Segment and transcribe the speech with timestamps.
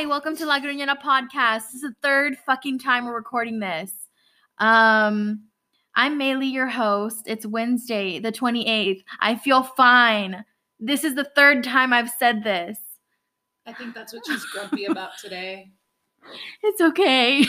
[0.00, 1.64] Hi, welcome to La Gruñona podcast.
[1.66, 3.92] This is the third fucking time we're recording this.
[4.56, 5.42] Um,
[5.94, 7.24] I'm Maylee, your host.
[7.26, 9.04] It's Wednesday, the 28th.
[9.20, 10.42] I feel fine.
[10.78, 12.78] This is the third time I've said this.
[13.66, 15.70] I think that's what she's grumpy about today.
[16.62, 17.44] It's okay.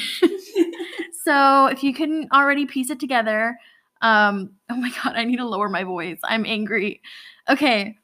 [1.24, 3.58] so, if you couldn't already piece it together,
[4.02, 6.20] um, oh my god, I need to lower my voice.
[6.26, 7.02] I'm angry.
[7.48, 7.98] Okay,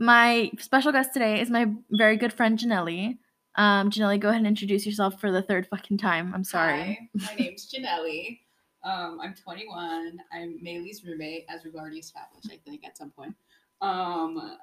[0.00, 3.18] my special guest today is my very good friend Jannely.
[3.58, 6.32] Um, Jannely, go ahead and introduce yourself for the third fucking time.
[6.32, 7.10] I'm sorry.
[7.20, 8.38] Hi, my name's Jannely.
[8.84, 10.18] Um, I'm 21.
[10.32, 13.34] I'm Maylee's roommate, as we've already established, I think, at some point.
[13.82, 14.56] Um,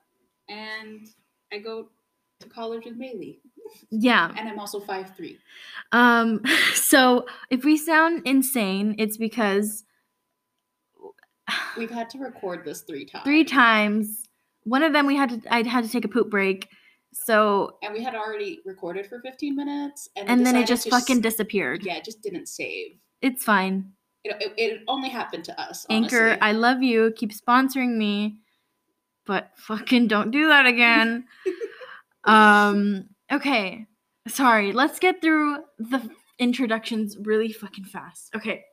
[0.47, 1.05] and
[1.51, 1.89] I go
[2.39, 3.39] to college with Maylee.
[3.91, 4.31] Yeah.
[4.37, 5.37] And I'm also 5'3.
[5.91, 6.41] Um,
[6.73, 9.83] so if we sound insane, it's because
[11.77, 13.23] We've had to record this three times.
[13.25, 14.23] three times.
[14.63, 16.69] One of them we had to I had to take a poop break.
[17.15, 20.09] So And we had already recorded for 15 minutes.
[20.15, 21.83] And, and then it just fucking disappeared.
[21.83, 22.97] Yeah, it just didn't save.
[23.21, 23.91] It's fine.
[24.23, 25.85] It, it, it only happened to us.
[25.89, 26.41] Anchor, honestly.
[26.41, 27.13] I love you.
[27.15, 28.37] Keep sponsoring me.
[29.25, 31.25] But fucking don't do that again.
[32.25, 33.85] um, okay.
[34.27, 34.71] Sorry.
[34.71, 38.35] Let's get through the introductions really fucking fast.
[38.35, 38.65] Okay.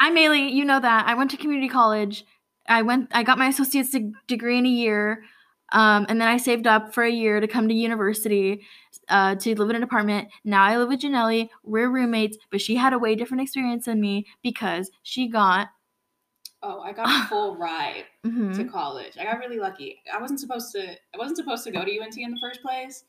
[0.00, 1.06] I'm Maylee, you know that.
[1.06, 2.24] I went to community college.
[2.68, 3.94] I went I got my associate's
[4.26, 5.22] degree in a year.
[5.72, 8.62] Um, and then I saved up for a year to come to university
[9.08, 10.28] uh, to live in an apartment.
[10.44, 11.48] Now I live with Jannely.
[11.64, 15.68] We're roommates, but she had a way different experience than me because she got
[16.62, 18.04] Oh, I got a full ride.
[18.24, 18.56] mhm.
[18.56, 19.16] to college.
[19.18, 20.00] I got really lucky.
[20.12, 20.82] I wasn't supposed to.
[20.90, 23.04] I wasn't supposed to go to UNT in the first place.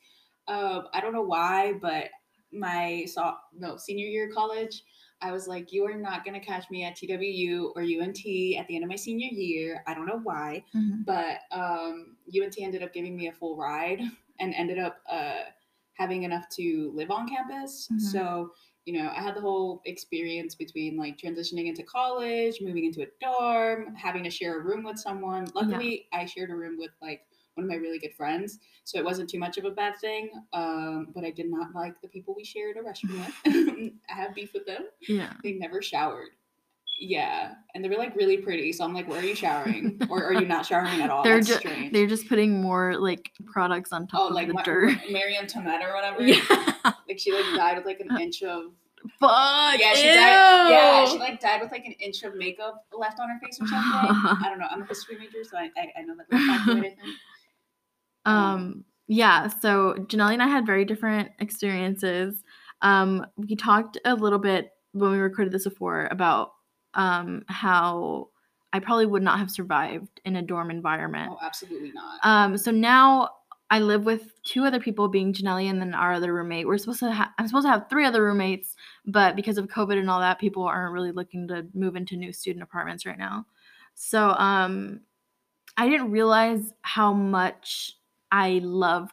[0.46, 2.06] Um, I don't know why, but
[2.52, 4.82] my so no senior year of college,
[5.20, 8.18] I was like, you are not gonna catch me at TWU or UNT
[8.56, 9.82] at the end of my senior year.
[9.86, 11.04] I don't know why, Mhm.
[11.04, 14.00] but um, UNT ended up giving me a full ride
[14.40, 15.44] and ended up uh,
[15.94, 17.88] having enough to live on campus.
[17.92, 18.00] Mhm.
[18.00, 18.52] So
[18.84, 23.06] you know, I had the whole experience between like transitioning into college, moving into a
[23.20, 25.46] dorm, having to share a room with someone.
[25.54, 27.26] Luckily, I shared a room with like
[27.58, 30.30] one of my really good friends, so it wasn't too much of a bad thing.
[30.52, 33.92] Um, but I did not like the people we shared a restroom with.
[34.10, 34.84] I have beef with them.
[35.08, 35.32] Yeah.
[35.42, 36.30] They never showered.
[37.00, 38.72] Yeah, and they were like really pretty.
[38.72, 41.22] So I'm like, where are you showering, or are you not showering at all?
[41.22, 41.92] They're just strange.
[41.92, 44.98] they're just putting more like products on top oh, of like the Ma- dirt.
[45.10, 46.22] Mary Antoinette or whatever.
[46.22, 46.40] Yeah.
[47.08, 48.72] Like she like died with like an inch of
[49.20, 49.78] Fuck.
[49.78, 50.14] Yeah, she ew.
[50.14, 50.70] died.
[50.70, 53.66] Yeah, she like died with like an inch of makeup left on her face or
[53.66, 53.78] something.
[53.80, 54.66] I don't know.
[54.70, 57.16] I'm a history major, so I, I, I know that little factoid, I think.
[58.28, 62.44] Um, yeah, so Jannely and I had very different experiences.
[62.82, 66.52] Um, we talked a little bit when we recorded this before about
[66.94, 68.28] um, how
[68.72, 71.32] I probably would not have survived in a dorm environment.
[71.32, 72.20] Oh, absolutely not.
[72.22, 73.30] Um, so now
[73.70, 76.66] I live with two other people, being Jannely and then our other roommate.
[76.66, 79.98] We're supposed to ha- I'm supposed to have three other roommates, but because of COVID
[79.98, 83.46] and all that, people aren't really looking to move into new student apartments right now.
[83.94, 85.00] So um,
[85.76, 87.97] I didn't realize how much
[88.30, 89.10] I love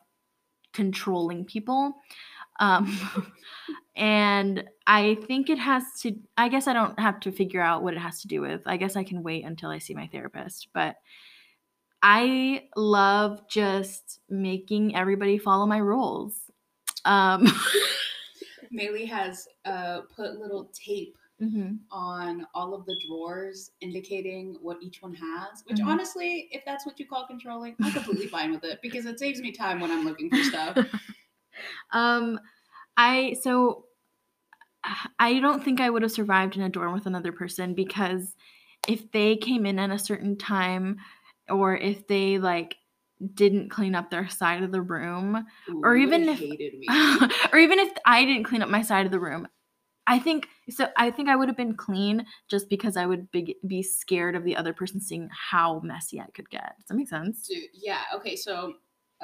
[0.73, 1.93] controlling people.
[2.59, 2.97] Um,
[3.95, 7.93] and I think it has to, I guess I don't have to figure out what
[7.93, 8.61] it has to do with.
[8.65, 10.69] I guess I can wait until I see my therapist.
[10.73, 10.97] But
[12.01, 16.39] I love just making everybody follow my rules.
[17.03, 17.47] Um,
[18.73, 21.79] Maylee has uh, put little tape mhm.
[21.91, 25.87] on all of the drawers indicating what each one has, which Mhm.
[25.87, 29.41] honestly, if that's what you call controlling, I'm completely fine with it because it saves
[29.41, 30.77] me time when I'm looking for stuff.
[31.91, 32.39] um,
[32.97, 33.85] I so
[35.19, 38.35] I don't think I would have survived in a dorm with another person because
[38.87, 40.97] if they came in at a certain time
[41.49, 42.77] or if they like
[43.33, 46.41] didn't clean up their side of the room Ooh, Or even if-
[47.53, 49.47] or even if I didn't clean up my side of the room
[50.07, 53.55] I think so I think I would have been clean just because I would be,
[53.67, 56.75] be scared of the other person seeing how messy I could get.
[56.79, 57.47] Does that make sense?
[57.47, 58.01] Dude, yeah.
[58.15, 58.73] Okay, so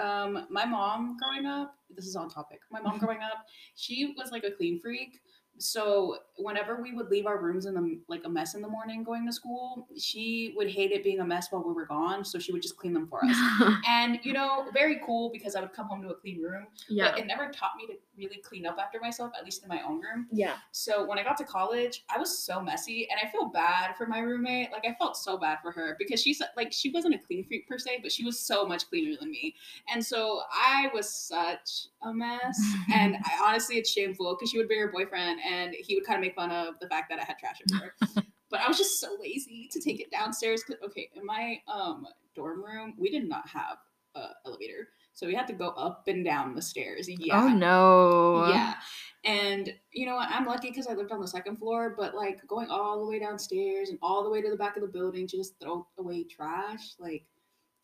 [0.02, 2.62] um, my mom growing up, this is on topic.
[2.72, 3.46] My mom growing up,
[3.76, 5.20] she was like a clean freak.
[5.58, 9.04] So whenever we would leave our rooms in the like a mess in the morning
[9.04, 12.26] going to school, she would hate it being a mess while we were gone.
[12.26, 13.36] So she would just clean them for us.
[13.88, 16.68] And you know, very cool because I would come home to a clean room.
[16.90, 17.12] yeah.
[17.12, 19.82] But it never taught me to really clean up after myself, at least in my
[19.82, 20.28] own room.
[20.32, 20.56] Yeah.
[20.72, 24.06] So when I got to college, I was so messy, and I feel bad for
[24.06, 24.72] my roommate.
[24.72, 27.68] Like I felt so bad for her because she's like she wasn't a clean freak
[27.68, 29.56] per se, but she was so much cleaner than me,
[29.94, 32.60] and so I was such a mess.
[32.94, 36.18] and I, honestly, it's shameful because she would bring her boyfriend, and he would kind
[36.18, 37.96] of make fun of the fact that I had trash everywhere.
[38.50, 40.64] but I was just so lazy to take it downstairs.
[40.64, 43.78] 'cause- okay, in my um dorm room, we did not have
[44.16, 44.90] a elevator.
[45.14, 47.08] So we had to go up and down the stairs.
[47.10, 47.44] Yeah.
[47.44, 48.48] Oh no.
[48.50, 48.76] Yeah.
[49.24, 50.30] And you know what?
[50.32, 53.20] I'm lucky because I lived on the second floor, but like going all the way
[53.20, 56.24] downstairs and all the way to the back of the building to just throw away
[56.24, 57.26] trash, like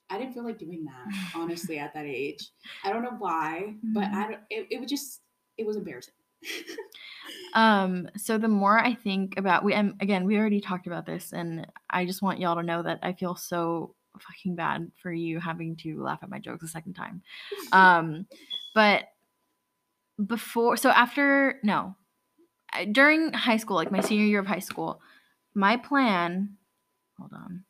[0.09, 2.49] I didn't feel like doing that, honestly, at that age.
[2.83, 4.13] I don't know why, but Mhm.
[4.13, 5.21] I don't, it, it was just,
[5.57, 6.13] it was embarrassing.
[7.53, 11.33] Um, so the more I think about we and again, we already talked about this
[11.33, 15.39] and I just want y'all to know that I feel so fucking bad for you
[15.39, 17.21] having to laugh at my jokes a second time.
[17.71, 18.27] Um,
[18.73, 19.05] but
[20.25, 21.95] before so after no,
[22.91, 25.01] during high school, like my senior year of high school,
[25.53, 26.57] my plan,
[27.17, 27.63] hold on.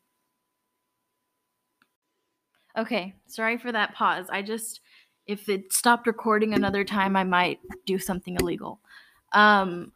[2.76, 4.26] Okay, sorry for that pause.
[4.30, 4.80] I just
[5.26, 8.80] if it stopped recording another time, I might do something illegal.
[9.32, 9.92] Um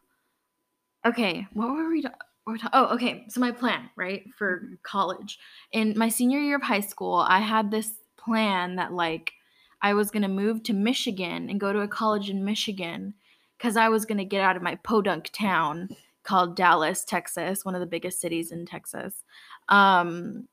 [1.06, 2.14] okay, what were we ta-
[2.46, 3.24] Oh, okay.
[3.28, 5.38] So my plan, right, for college.
[5.70, 9.32] In my senior year of high school, I had this plan that like
[9.80, 13.14] I was going to move to Michigan and go to a college in Michigan
[13.58, 15.88] cuz I was going to get out of my podunk town
[16.24, 19.24] called Dallas, Texas, one of the biggest cities in Texas.
[19.68, 20.48] Um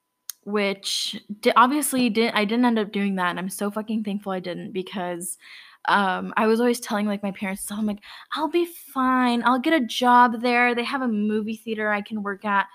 [0.45, 4.31] which di- obviously didn't I didn't end up doing that and I'm so fucking thankful
[4.31, 5.37] I didn't because
[5.87, 7.99] um I was always telling like my parents stuff I'm like
[8.33, 12.21] I'll be fine I'll get a job there they have a movie theater I can
[12.21, 12.67] work at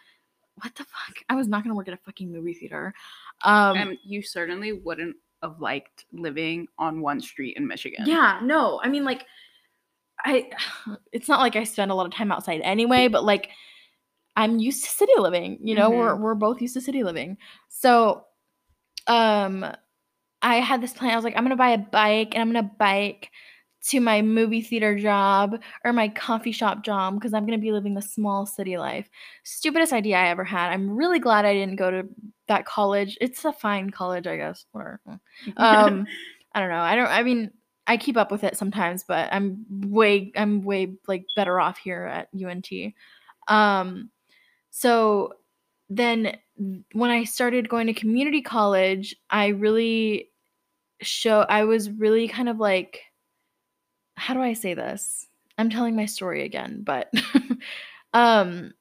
[0.63, 2.95] what the fuck I was not to work at a fucking movie theater
[3.43, 8.05] um and you certainly wouldn't have liked living on one street in Michigan.
[8.07, 8.81] Yeah, no.
[8.83, 9.27] I mean like
[10.25, 10.51] I
[11.13, 13.51] it's not like I spend a lot of time outside anyway, but like
[14.37, 17.37] I'm used to city living, you know, we're we're both used to city living.
[17.69, 18.25] So
[19.07, 19.67] um
[20.45, 21.13] I had this plan.
[21.13, 23.31] I was like, I'm gonna buy a bike and I'm gonna bike
[23.87, 27.95] to my movie theater job or my coffee shop job because I'm gonna be living
[27.95, 29.09] the small city life.
[29.43, 30.71] Stupidest idea I ever had.
[30.71, 32.07] I'm really glad I didn't go to
[32.49, 33.17] that college.
[33.23, 34.67] It's a fine college, I guess.
[34.73, 35.01] Whatever.
[35.57, 36.07] Um,
[36.55, 36.81] I don't know.
[36.81, 37.09] I don't.
[37.09, 37.51] I mean,
[37.87, 40.31] I keep up with it sometimes, but I'm way.
[40.37, 42.69] I'm way like better off here at UNT.
[43.49, 44.11] Um,
[44.71, 45.35] so
[45.89, 46.37] then
[46.93, 50.31] when I started going to community college, I really
[51.05, 51.41] show.
[51.49, 53.03] I was really kind of like,
[54.17, 55.27] how do I say this?
[55.59, 57.13] I'm telling my story again, but
[58.13, 58.73] um,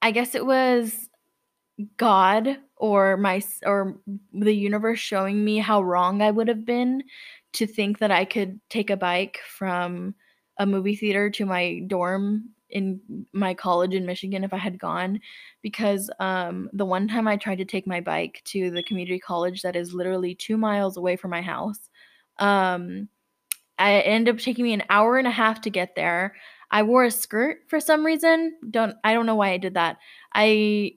[0.00, 1.08] I guess it was
[1.96, 3.98] God or my or
[4.32, 7.02] the universe showing me how wrong I would have been
[7.54, 10.14] to think that I could take a bike from
[10.58, 13.00] a movie theater to my dorm in
[13.32, 15.20] my college in Michigan if I had gone
[15.62, 19.62] because um the one time I tried to take my bike to the community college
[19.62, 21.88] that is literally 2 miles away from my house
[22.38, 23.08] um
[23.78, 26.34] I it ended up taking me an hour and a half to get there.
[26.70, 28.56] I wore a skirt for some reason.
[28.70, 29.98] Don't I don't know why I did that.
[30.32, 30.92] I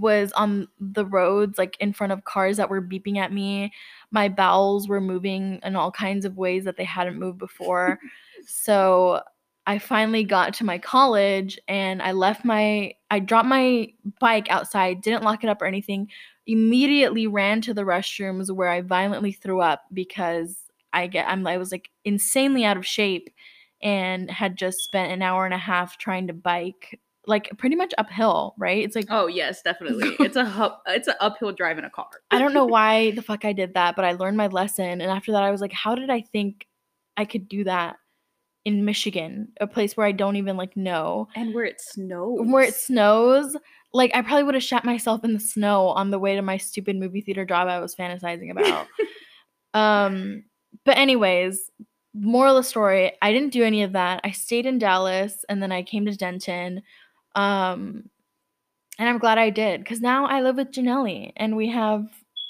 [0.00, 3.72] was on the roads like in front of cars that were beeping at me.
[4.10, 7.98] My bowels were moving in all kinds of ways that they hadn't moved before.
[8.46, 9.22] so
[9.68, 15.02] I finally got to my college and I left my I dropped my bike outside,
[15.02, 16.08] didn't lock it up or anything.
[16.46, 20.56] Immediately ran to the restrooms where I violently threw up because
[20.94, 23.28] I get I'm I was like insanely out of shape
[23.82, 27.92] and had just spent an hour and a half trying to bike like pretty much
[27.98, 28.82] uphill, right?
[28.82, 30.16] It's like Oh yes, definitely.
[30.20, 32.08] It's a hu- it's an uphill drive in a car.
[32.30, 35.10] I don't know why the fuck I did that, but I learned my lesson and
[35.10, 36.66] after that I was like how did I think
[37.18, 37.96] I could do that
[38.68, 42.40] in Michigan, a place where I don't even like know, And where it snows.
[42.52, 43.56] where it snows?
[43.94, 46.58] Like I probably would have shot myself in the snow on the way to my
[46.58, 48.86] stupid movie theater job I was fantasizing about.
[49.74, 50.44] um
[50.84, 51.70] but anyways,
[52.14, 54.20] moral of the story, I didn't do any of that.
[54.24, 56.82] I stayed in Dallas and then I came to Denton.
[57.34, 58.10] Um
[58.98, 62.06] and I'm glad I did cuz now I live with Jannely and we have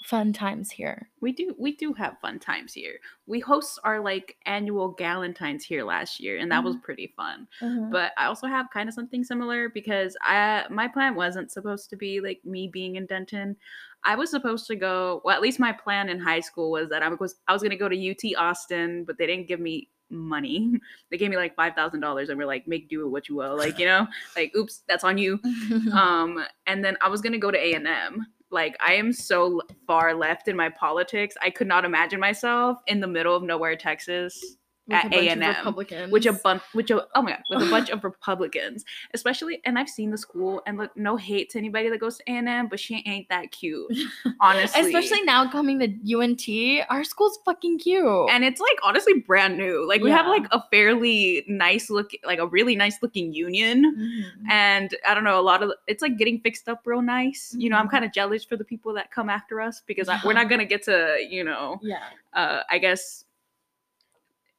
[0.09, 1.11] fun times here.
[1.21, 2.99] we do we do have fun times here.
[3.27, 7.47] We host our like annual Galentine's here last year, and that was pretty fun.
[7.91, 11.97] But I also have kind of something similar because I my plan wasn't supposed to
[11.97, 13.57] be like me being in Denton.
[14.03, 15.21] I was supposed to go.
[15.25, 17.77] Well, at least my plan in high school was that I was I was gonna
[17.77, 20.81] go to UT Austin, but they didn't give me money.
[21.11, 23.37] They gave me like five thousand dollars, and we're like, make do with what you
[23.37, 23.59] will.
[23.59, 25.39] Like you know, like oops, that's on you.
[25.93, 28.27] Um, and then I was gonna go to A and M.
[28.51, 31.35] Like I am so far left in my politics.
[31.43, 34.57] I could not imagine myself in the middle of nowhere, Texas,
[34.91, 36.11] at a A&M, Republicans.
[36.13, 39.79] which a bunch which a, oh my god with a bunch of republicans especially and
[39.79, 42.81] i've seen the school and look no hate to anybody that goes to a&m but
[42.81, 43.87] she ain't that cute
[44.41, 48.31] honestly Especially now coming to UNT, our school's fucking cute.
[48.31, 52.39] and it's like honestly brand new like we have like a fairly nice look like
[52.39, 54.51] a really nice looking union Mhm.
[54.51, 57.69] and i don't know a lot of it's like getting fixed up real nice you
[57.71, 57.91] know i'm Mhm.
[57.91, 60.65] kind of jealous for the people that come after us because I, we're not gonna
[60.65, 61.99] get to you know yeah.
[62.33, 63.25] uh i guess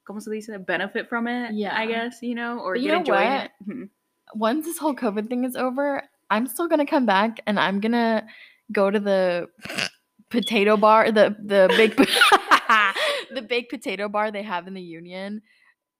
[0.09, 1.77] como se dice benefit from it Yeah.
[1.77, 3.89] i guess you know or But you get know enjoyment Mhm.
[4.35, 8.27] Once this whole COVID thing is over, I'm still gonna come back and I'm gonna
[8.71, 9.47] go to the
[10.29, 11.95] potato bar, the the big
[13.33, 15.41] the big potato bar they have in the Union.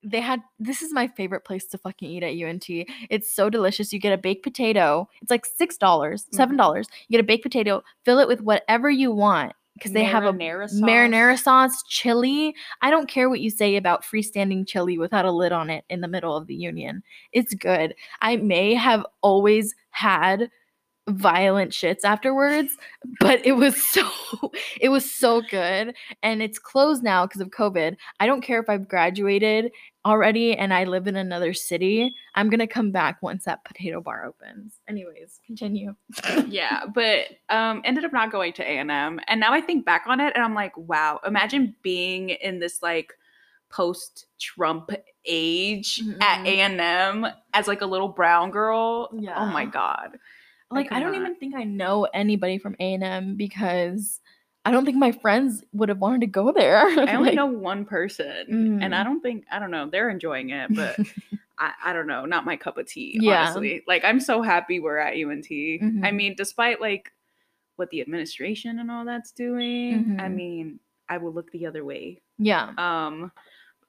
[0.04, 2.70] They had this is my favorite place to fucking eat at UNT.
[3.10, 3.92] It's so delicious.
[3.92, 5.10] You get a baked potato.
[5.24, 6.88] It's like six dollars, seven dollars.
[7.08, 7.82] You get a baked potato.
[8.06, 10.82] Fill it with whatever you want because they have a Marinara sauce.
[10.82, 12.54] marinara sauce, chili.
[12.82, 16.02] I don't care what you say about freestanding chili without a lid on it in
[16.02, 17.02] the middle of the union.
[17.32, 17.96] It's good.
[18.22, 20.50] I may have always had
[21.08, 22.78] violent shits afterwards,
[23.20, 24.08] but it was so
[24.82, 27.96] it was so good and it's closed now because of COVID.
[28.20, 29.72] I don't care if I've graduated
[30.10, 32.14] already and I live in another city.
[32.36, 34.80] I'm going to come back once that potato bar opens.
[34.88, 35.96] Anyways, continue.
[36.48, 40.20] yeah but um ended up not going to a&m and now i think back on
[40.20, 43.14] it and i'm like wow imagine being in this like
[43.70, 44.90] post trump
[45.26, 46.46] age at Mhm.
[46.48, 49.36] a&m as like a little brown girl Yeah.
[49.38, 50.18] oh my god
[50.72, 54.20] like I don't even think I know anybody from A&M because
[54.70, 56.78] I don't think my friends would have wanted to go there.
[57.10, 59.04] i only Like, know one person and i Mm.
[59.06, 60.96] don't think i don't know they're enjoying it but
[61.58, 63.42] I, I don't know not my cup of tea Yeah.
[63.50, 66.16] honestly like i'm so happy we're at unt i Mhm.
[66.16, 67.12] mean despite like
[67.78, 70.36] what the administration and all that's doing i Mhm.
[70.36, 72.72] mean i will look the other way yeah.
[72.78, 73.32] um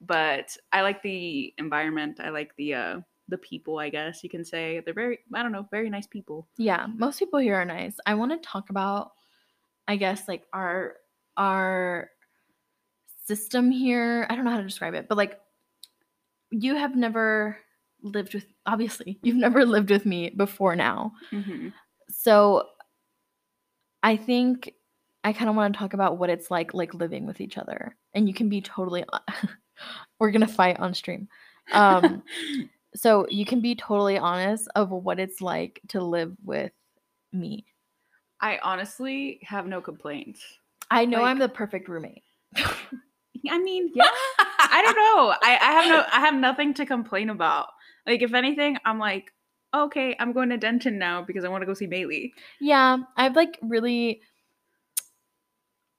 [0.01, 4.43] but i like the environment i like the uh the people i guess you can
[4.43, 7.95] say they're very i don't know very nice people Yeah, most people here are nice.
[8.05, 9.11] I want to talk about
[9.87, 10.95] I guess like our
[11.37, 12.09] our
[13.25, 14.27] system here.
[14.29, 15.39] I don't know how to describe it, but like
[16.49, 17.57] you have never
[18.03, 19.19] lived with obviously.
[19.23, 21.13] You've never lived with me before now.
[21.31, 21.69] mm-hmm.
[22.09, 22.67] So
[24.03, 24.73] I think
[25.23, 27.95] I kind of want to talk about what it's like like living with each other.
[28.13, 29.05] And you can be totally
[30.19, 31.27] we're going to fight on stream.
[31.71, 32.23] Um
[32.95, 36.73] so you can be totally honest of what it's like to live with
[37.31, 37.65] me.
[38.41, 40.41] I honestly have no complaints.
[40.89, 42.23] I know I'm the perfect roommate.
[42.57, 44.05] i mean yeah.
[44.59, 45.33] I don't know.
[45.41, 47.69] I, I have no i have nothing to complain about.
[48.05, 49.31] Like if anything i'm like
[49.73, 52.33] okay i'm going to denton now because i want to go see bailey.
[52.59, 54.21] Yeah, I've like really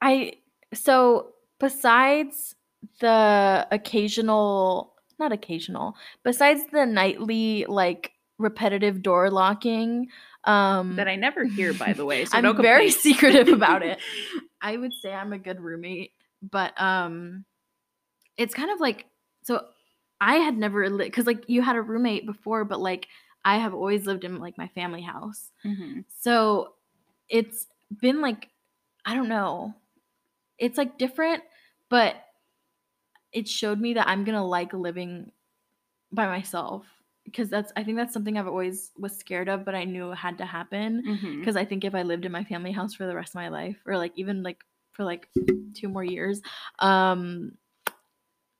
[0.00, 0.34] I
[0.74, 2.56] so besides
[3.00, 10.08] the occasional not occasional, besides the nightly like repetitive door locking,
[10.44, 13.98] um that i never hear by the way so I'm no very secretive about it.
[14.60, 17.44] I would say I'm a good roommate, but um
[18.36, 19.06] it's kind of like
[19.42, 19.66] so
[20.20, 23.08] I had never lived cuz like you had a roommate before but like
[23.44, 25.50] I have always lived in like my family house.
[25.64, 26.04] Mhm.
[26.20, 26.74] So
[27.28, 27.66] it's
[28.00, 28.48] been like
[29.04, 29.74] I don't know.
[30.58, 31.42] It's like different,
[31.88, 32.16] but
[33.32, 35.32] it showed me that I'm going to like living
[36.12, 36.84] by myself
[37.24, 40.16] because that's I think that's something I've always was scared of but I knew it
[40.16, 41.02] had to happen
[41.38, 43.48] because I think if I lived in my family house for the rest of my
[43.48, 44.58] life or like even like
[44.92, 45.28] for like
[45.74, 46.42] two more years
[46.80, 47.52] um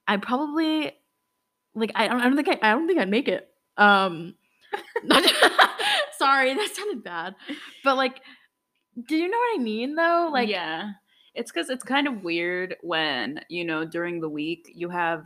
[0.06, 0.92] I probably
[1.74, 3.48] like I don't I don't think I, I don't think I'd make it.
[3.76, 4.34] Um
[5.04, 5.24] not-
[6.18, 7.34] sorry that sounded bad.
[7.84, 8.20] But like
[9.08, 10.30] do you know what I mean though?
[10.32, 10.92] Like yeah.
[11.34, 15.24] It's because it's kind of weird when you know during the week you have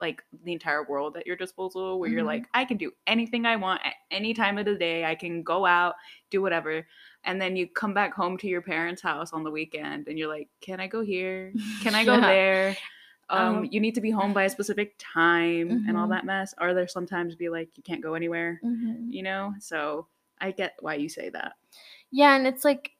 [0.00, 2.26] like the entire world at your disposal where you're Mhm.
[2.26, 5.42] like i can do anything i want at any time of the day i can
[5.42, 5.94] go out
[6.30, 6.86] do whatever
[7.24, 10.28] and then you come back home to your parents house on the weekend and you're
[10.28, 12.20] like can i go here can i go Yeah.
[12.26, 12.76] there
[13.30, 16.10] um, Um, you need to be home by a specific time and all Mhm.
[16.10, 19.10] that mess or there sometimes be like you can't go anywhere Mhm.
[19.12, 20.06] you know so
[20.40, 21.54] i get why you say that
[22.10, 22.90] Yeah, and it's like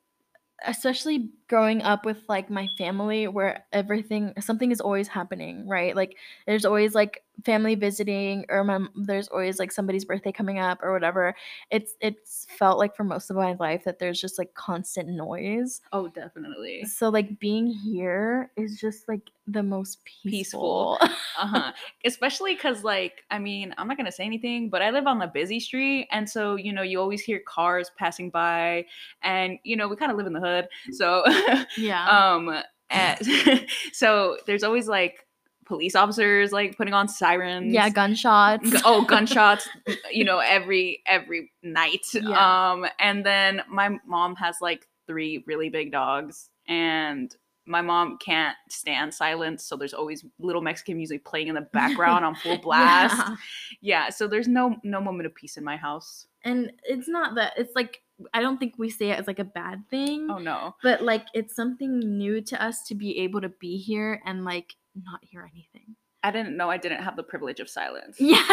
[0.67, 5.95] especially growing up with like my family where everything something is always happening, right?
[5.95, 10.79] Like there's always like family visiting or my, there's always like somebody's birthday coming up
[10.83, 11.35] or whatever.
[11.71, 15.81] It's it's felt like for most of my life that there's just like constant noise.
[15.93, 20.97] oh definitely So like being here is just like the most Peaceful.
[20.99, 20.99] peaceful.
[21.39, 21.73] uh-huh
[22.07, 25.29] especially because like i mean i'm not gonna say anything but i live on a
[25.29, 28.85] busy street and so you know you always hear cars passing by
[29.23, 31.23] and you know we kind of live in the hood so
[31.77, 32.07] yeah.
[32.35, 33.23] um at,
[33.93, 35.27] so there's always like
[35.67, 37.73] police officers like putting on sirens.
[37.73, 38.71] Yeah, gunshots.
[38.71, 39.69] Gu- oh gunshots
[40.13, 42.73] you know every every night Yeah.
[42.73, 47.35] um and then my mom has like three really big dogs and
[47.67, 52.23] my mom can't stand silence so there's always little mexican music playing in the background
[52.25, 53.37] on full blast Yeah.
[53.81, 54.09] yeah.
[54.11, 57.75] so there's no no moment of peace in my house And it's not that it's
[57.75, 58.03] like
[58.33, 60.29] I don't think we say it as like a bad thing.
[60.31, 64.23] oh no But like it's something new to us to be able to be here
[64.25, 65.97] and like not hear anything.
[66.23, 68.45] i didn't know i didn't have the privilege of silence Yeah.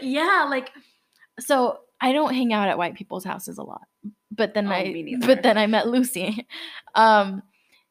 [0.00, 0.70] yeah, like
[1.40, 3.82] so I don't hang out at white people's houses a lot.
[4.30, 6.46] But then Oh, I but then I met Lucy.
[6.94, 7.42] Um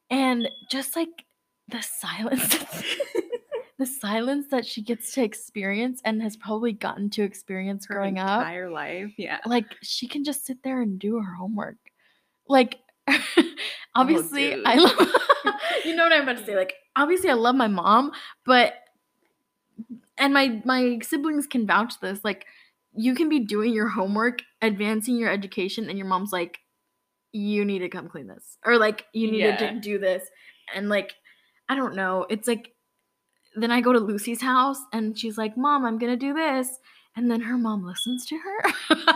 [0.09, 1.25] and just like
[1.69, 2.57] the silence
[3.83, 8.19] the silence that she gets to experience and has probably gotten to experience Her growing
[8.19, 8.39] up.
[8.41, 11.77] entire life yeah Like she can just sit there and do her homework.
[12.47, 13.19] Like oh,
[13.95, 14.97] obviously I love
[15.85, 16.55] you know what I'm about to say.
[16.55, 18.11] Like obviously I love my mom,
[18.45, 18.73] but
[20.17, 22.19] and my my siblings can vouch this.
[22.23, 22.45] Like
[22.95, 26.59] you can be doing your homework, advancing your education, and your mom's like,
[27.31, 28.57] you need to come clean this.
[28.65, 29.71] Or like you need to Yeah.
[29.73, 30.23] do- do this.
[30.75, 31.13] And like,
[31.67, 32.25] I don't know.
[32.29, 32.69] It's like
[33.55, 36.67] then I go to Lucy's house and she's like, Mom, I'm gonna do this.
[37.15, 38.95] And then her mom listens to her.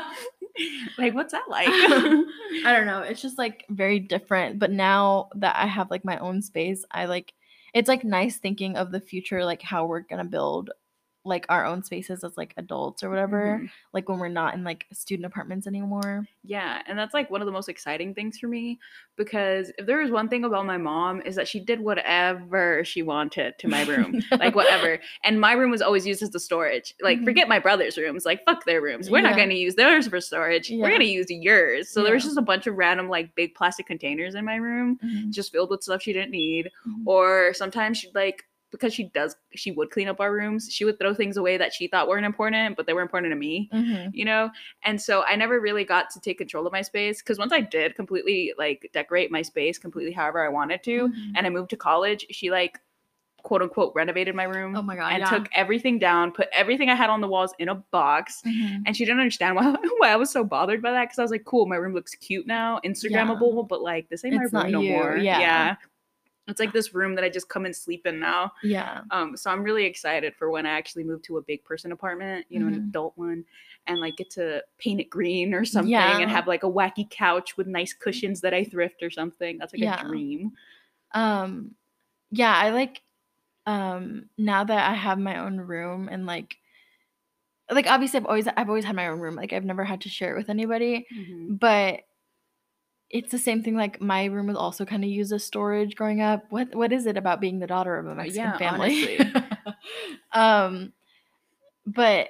[0.97, 3.01] like what's that like I don't know.
[3.01, 4.59] It's just like very different.
[4.59, 7.33] But now that I have like my own space, I like
[7.73, 10.71] it's like nice thinking of the future, like how we're gonna build
[11.27, 13.59] like our own spaces as like adults or whatever.
[13.61, 13.69] Mhm.
[13.93, 16.27] Like when we're not in like student apartments anymore.
[16.43, 18.79] Yeah, and that's like one of the most exciting things for me
[19.17, 23.01] because if there was one thing about my mom is that she did whatever she
[23.01, 24.21] wanted to my room.
[24.39, 24.99] like whatever.
[25.23, 26.93] And my room was always used as the storage.
[27.01, 27.25] Like Mhm.
[27.25, 28.25] forget my brother's rooms.
[28.25, 29.09] Like fuck their rooms.
[29.09, 30.69] We're not going to use theirs for storage.
[30.71, 31.89] We're going to use yours.
[31.89, 34.99] So there was just a bunch of random like big plastic containers in my room
[35.03, 35.31] Mhm.
[35.31, 37.05] just filled with stuff she didn't need Mhm.
[37.05, 40.69] or sometimes she'd like because she does she would clean up our rooms.
[40.71, 43.35] She would throw things away that she thought weren't important, but they were important to
[43.35, 44.11] me Mhm.
[44.13, 44.49] you know
[44.83, 47.59] and so i never really got to take control of my space because once i
[47.61, 51.33] did completely like decorate my space completely however i wanted to Mhm.
[51.35, 52.79] and i moved to college she like
[53.43, 55.29] quote unquote renovated my room Oh my God, and yeah.
[55.29, 58.83] took everything down put everything i had on the walls in a box Mhm.
[58.85, 61.31] and she didn't understand why, why i was so bothered by that because i was
[61.31, 64.71] like cool my room looks cute now instagrammable but like this ain't It's my room
[64.71, 65.75] no you, more yeah.
[66.47, 69.01] It's like this room that i just come and sleep in now Yeah.
[69.11, 72.45] um, so I'm really excited for when I actually move to a big person apartment,
[72.49, 72.89] you know, an Mhm.
[72.89, 73.45] adult one,
[73.87, 76.17] and like get to paint it green or something Yeah.
[76.19, 79.57] and have like a wacky couch with nice cushions that I thrift or something.
[79.57, 80.01] That's like Yeah.
[80.01, 80.51] a dream.
[81.13, 81.75] um
[82.31, 83.01] yeah i like
[83.65, 86.57] um now that i have my own room and like
[87.71, 90.09] like obviously i've always i've always had my own room like i've never had to
[90.09, 91.59] share it with anybody Mhm.
[91.59, 92.01] but
[93.09, 96.21] it's the same thing like my room was also kind of used as storage growing
[96.21, 99.43] up what what is it about being the daughter of a mexican yeah, family honestly.
[100.33, 100.93] um
[101.85, 102.27] but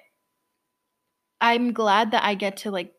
[1.42, 2.94] i'm glad that i get to like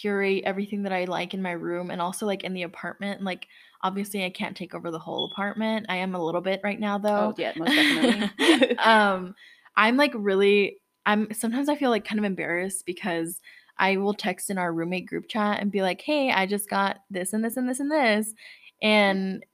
[0.00, 3.46] curate everything that i like in my room and also like in the apartment like
[3.82, 6.98] obviously i can't take over the whole apartment i am a little bit right now
[6.98, 8.76] though Oh yeah, most definitely.
[8.78, 9.34] um
[9.76, 13.40] i'm like really i'm sometimes i feel like kind of embarrassed because
[13.78, 16.98] i will text in our roommate group chat and be like hey i just got
[17.10, 18.86] this and this and this and this mm-hmm.
[18.86, 19.44] and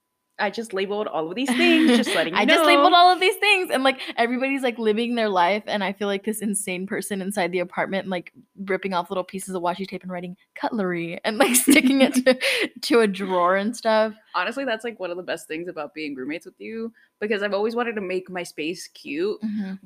[0.41, 2.55] I just labeled all of these things, just letting you I know.
[2.55, 5.93] just labeled all of these things, and like everybody's like living their life, and I
[5.93, 8.33] feel like this insane person inside the apartment, like
[8.65, 12.39] ripping off little pieces of washi tape and writing cutlery and like sticking it to,
[12.83, 14.15] to a drawer and stuff.
[14.35, 17.53] Honestly, that's like one of the best things about being roommates with you because I've
[17.55, 19.39] always wanted to make my space cute,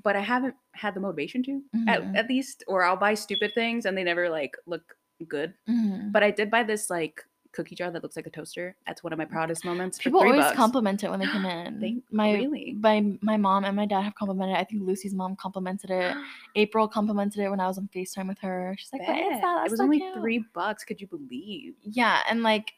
[0.02, 1.88] but I haven't had the motivation to Mhm.
[1.88, 4.96] at, at least, or I'll buy stupid things and they never like look
[5.28, 5.54] good.
[5.68, 6.12] Mhm.
[6.12, 8.76] But I did buy this like cookie jar that looks like a toaster.
[8.86, 9.98] That's one of my proudest moments.
[9.98, 10.56] People for three always bucks.
[10.56, 11.80] compliment it when they come in.
[11.80, 12.76] They- my really?
[12.78, 14.60] my my mom and my dad have complimented it.
[14.60, 16.16] I think Lucy's mom complimented it.
[16.56, 18.74] April complimented it when I was on FaceTime with her.
[18.78, 19.42] She's like, "What is Bet.
[19.42, 19.66] that?
[19.66, 20.84] It was so only cute." three bucks.
[20.84, 21.74] Could you believe?
[21.82, 22.72] Yeah, and like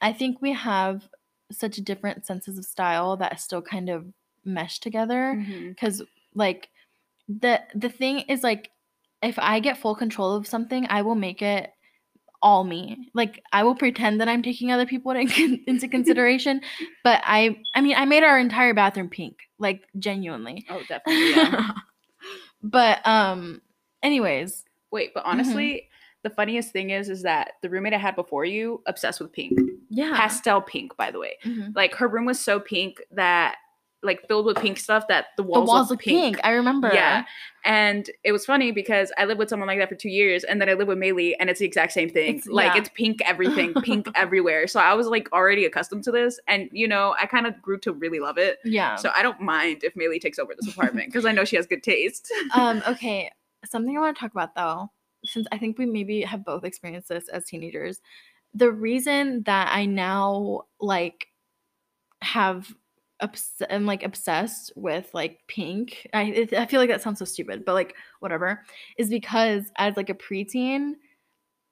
[0.00, 1.08] I think we have
[1.50, 4.06] such different senses of style that still kind of
[4.44, 5.68] mesh together mm-hmm.
[5.70, 6.02] because
[6.34, 6.68] like
[7.28, 8.70] the the thing is like
[9.22, 11.72] if I get full control of something, I will make it
[12.42, 13.10] all me.
[13.14, 16.60] Like I will pretend that I'm taking other people into consideration,
[17.04, 20.64] but I I mean I made our entire bathroom pink, like genuinely.
[20.70, 21.30] Oh, definitely.
[21.30, 21.72] Yeah.
[22.62, 23.60] but um
[24.02, 25.30] anyways, Wait, but Mm-hmm.
[25.32, 25.88] honestly,
[26.22, 29.58] the funniest thing is, is that the roommate I had before you obsessed with pink,
[29.90, 30.16] yeah.
[30.16, 31.36] pastel pink, by the way.
[31.44, 31.76] Mhm.
[31.76, 33.56] Like her room was so pink that
[34.02, 36.38] like filled with pink stuff that the walls, The walls, look look pink.
[36.44, 36.90] I remember.
[36.92, 37.24] Yeah.
[37.64, 40.60] And it was funny because I lived with someone like that for two years and
[40.60, 42.36] then I live with Maylee and it's the exact same thing.
[42.36, 42.80] It's- like yeah.
[42.80, 44.68] it's pink everything, pink everywhere.
[44.68, 46.38] So I was like already accustomed to this.
[46.46, 48.58] And you know, I kind of grew to really love it.
[48.64, 48.96] Yeah.
[48.96, 51.66] So I don't mind if Maylee takes over this apartment because I know she has
[51.66, 52.32] good taste.
[52.54, 53.30] um, okay.
[53.64, 54.90] Something I want to talk about though,
[55.24, 58.00] since I think we maybe have both experienced this as teenagers.
[58.54, 61.26] The reason that I now like
[62.22, 62.72] have
[63.20, 66.06] obs- am like obsessed with like pink.
[66.12, 68.64] I it, I feel like that sounds so stupid, but like whatever,
[68.96, 70.92] is because as like a preteen,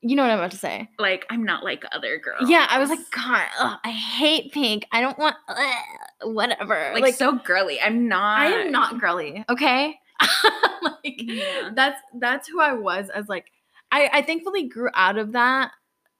[0.02, 0.88] you know what I'm about to say.
[0.98, 2.48] Like I'm not like other girls.
[2.50, 4.86] Yeah, I was like, God, ugh, I hate pink.
[4.92, 5.74] I don't want ugh,
[6.22, 6.92] whatever.
[6.98, 7.80] like, so girly.
[7.80, 8.40] I'm not.
[8.40, 9.94] I am not girly, okay?
[10.82, 11.70] like Yeah.
[11.74, 13.46] that's that's who I was as like
[13.92, 15.72] I I thankfully grew out of that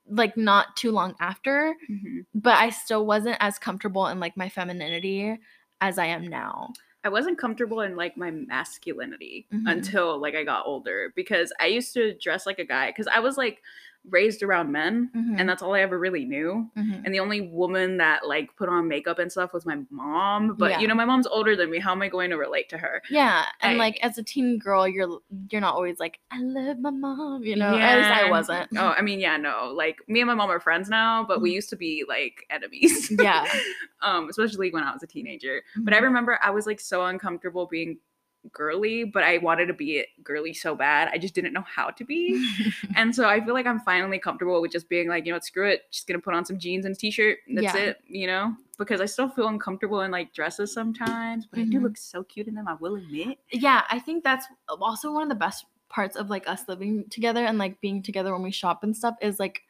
[0.08, 2.26] like not too long after, Mhm.
[2.34, 5.38] but I still wasn't as comfortable in like my femininity
[5.80, 6.72] as I am now.
[7.04, 9.70] I wasn't comfortable in like my masculinity Mhm.
[9.70, 13.20] until like I got older because I used to dress like a guy because I
[13.20, 13.62] was like
[14.08, 15.40] raised around men Mhm.
[15.40, 16.70] and that's all I ever really knew.
[16.76, 17.02] Mhm.
[17.04, 20.54] And the only woman that like put on makeup and stuff was my mom.
[20.56, 20.80] But Yeah.
[20.80, 21.78] you know, my mom's older than me.
[21.80, 23.02] How am I going to relate to her?
[23.10, 25.18] Yeah, and I- like as a teen girl, you're
[25.50, 27.74] you're not always like I love my mom, you know.
[27.76, 27.88] Yeah.
[27.88, 28.68] At least I wasn't.
[28.76, 29.72] Oh, I mean, yeah, no.
[29.74, 33.10] Like me and my mom are friends now, but we used to be like enemies.
[33.10, 33.22] Mm-hmm.
[33.22, 33.44] Yeah.
[34.02, 35.62] um, especially when I was a teenager.
[35.76, 36.02] But I Mhm.
[36.02, 37.98] remember I was like so uncomfortable being
[38.52, 41.09] girly, but I wanted to be girly so bad.
[41.12, 42.38] I just didn't know how to be.
[42.96, 45.44] and so I feel like I'm finally comfortable with just being like, you know what,
[45.44, 45.82] screw it.
[45.90, 47.38] Just gonna put on some jeans and a t-shirt.
[47.48, 47.82] and That's Yeah.
[47.85, 48.54] it, you know?
[48.78, 51.82] Because I still feel uncomfortable in like dresses sometimes, but I do Mhm.
[51.85, 53.38] look so cute in them, I will admit.
[53.50, 57.44] yeah, I think that's also one of the best parts of like us living together
[57.44, 59.62] and like being together when we shop and stuff is like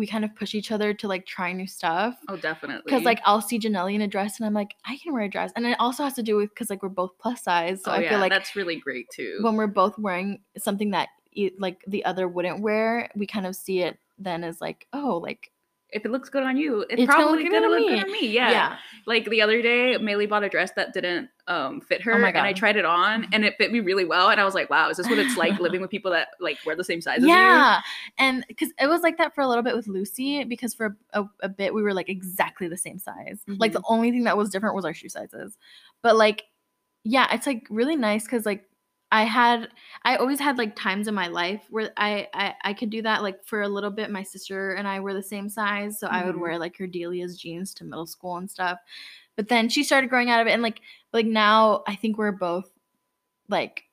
[0.00, 2.16] we kind of push each other to like try new stuff.
[2.28, 2.82] Oh, definitely.
[2.86, 5.28] Because like I'll see Janelle in a dress and I'm like, I can wear a
[5.28, 5.52] dress.
[5.54, 7.84] And it also has to do with because like we're both plus size.
[7.84, 9.38] So oh, I yeah, feel like that's really great too.
[9.42, 11.10] when we're both wearing something that
[11.58, 15.52] like the other wouldn't wear, we kind of see it then as like, oh, like
[15.92, 17.88] if it looks good on you, it's, It's gonna probably look gonna, good on look
[17.88, 18.28] good on me.
[18.28, 18.76] Yeah.
[19.06, 22.28] Like the other day, Maylee bought a dress that didn't um, fit her, Oh my
[22.28, 24.30] and I tried it on, and it fit me really well.
[24.30, 26.58] And I was like, "Wow, is this what it's like living with people that like
[26.64, 27.80] wear the same size as you?" Yeah.
[28.18, 31.24] And because it was like that for a little bit with Lucy, because for a,
[31.42, 33.40] a bit we were like exactly the same size.
[33.46, 35.56] Like the only thing that was different was our shoe sizes.
[36.02, 36.44] But like,
[37.04, 38.64] yeah, it's like really nice because like
[39.12, 39.68] I had
[40.04, 43.22] I always had like times in my life where I, I I could do that.
[43.22, 45.98] Like for a little bit, my sister and I were the same size.
[45.98, 46.40] So I would Mhm.
[46.40, 48.78] wear like her Delia's jeans to middle school and stuff.
[49.36, 50.52] But then she started growing out of it.
[50.52, 50.80] And like
[51.12, 52.70] like now I think we're both
[53.48, 53.84] like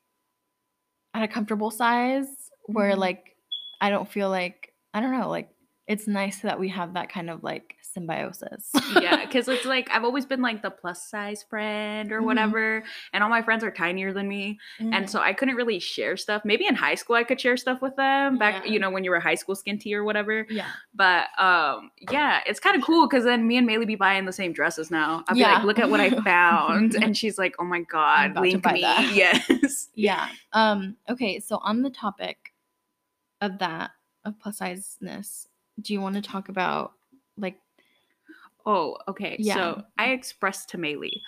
[1.14, 2.96] at a comfortable size where Mhm.
[2.96, 3.36] like
[3.80, 5.50] I don't feel like I don't know, like
[5.88, 8.70] it's nice that we have that kind of like symbiosis.
[9.00, 12.24] yeah, because it's like I've always been like the plus size friend or Mhm.
[12.26, 16.16] whatever, and all my friends are tinier than me, and so I couldn't really share
[16.18, 16.42] stuff.
[16.44, 18.72] Maybe in high school I could share stuff with them back, Yeah.
[18.72, 20.46] you know, when you were high school skinty or whatever.
[20.50, 20.66] yeah.
[20.94, 24.32] But um, yeah, it's kind of cool because then me and Maylee be buying the
[24.32, 25.24] same dresses now.
[25.26, 28.64] I'll be like, look at what I found, and she's like, oh my god, link
[28.70, 29.12] me, that.
[29.14, 29.88] yes.
[29.94, 30.28] Yeah.
[30.52, 32.52] Um okay, so on the topic
[33.40, 33.90] of that
[34.24, 35.46] of plus sizeness,
[35.80, 36.92] do you want to talk about
[37.36, 37.56] like
[38.66, 39.36] Oh, okay.
[39.38, 39.54] Yeah.
[39.54, 41.20] So I expressed to Maylee,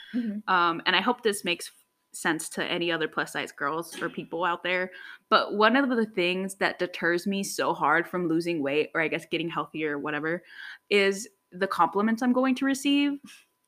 [0.47, 1.71] um, and I hope this makes
[2.13, 4.91] sense to any other plus size girls or people out there.
[5.31, 9.09] But one of the things that deters me so hard from losing weight, or I
[9.09, 10.43] guess getting healthier or whatever,
[10.91, 13.13] is the compliments I'm going to receive.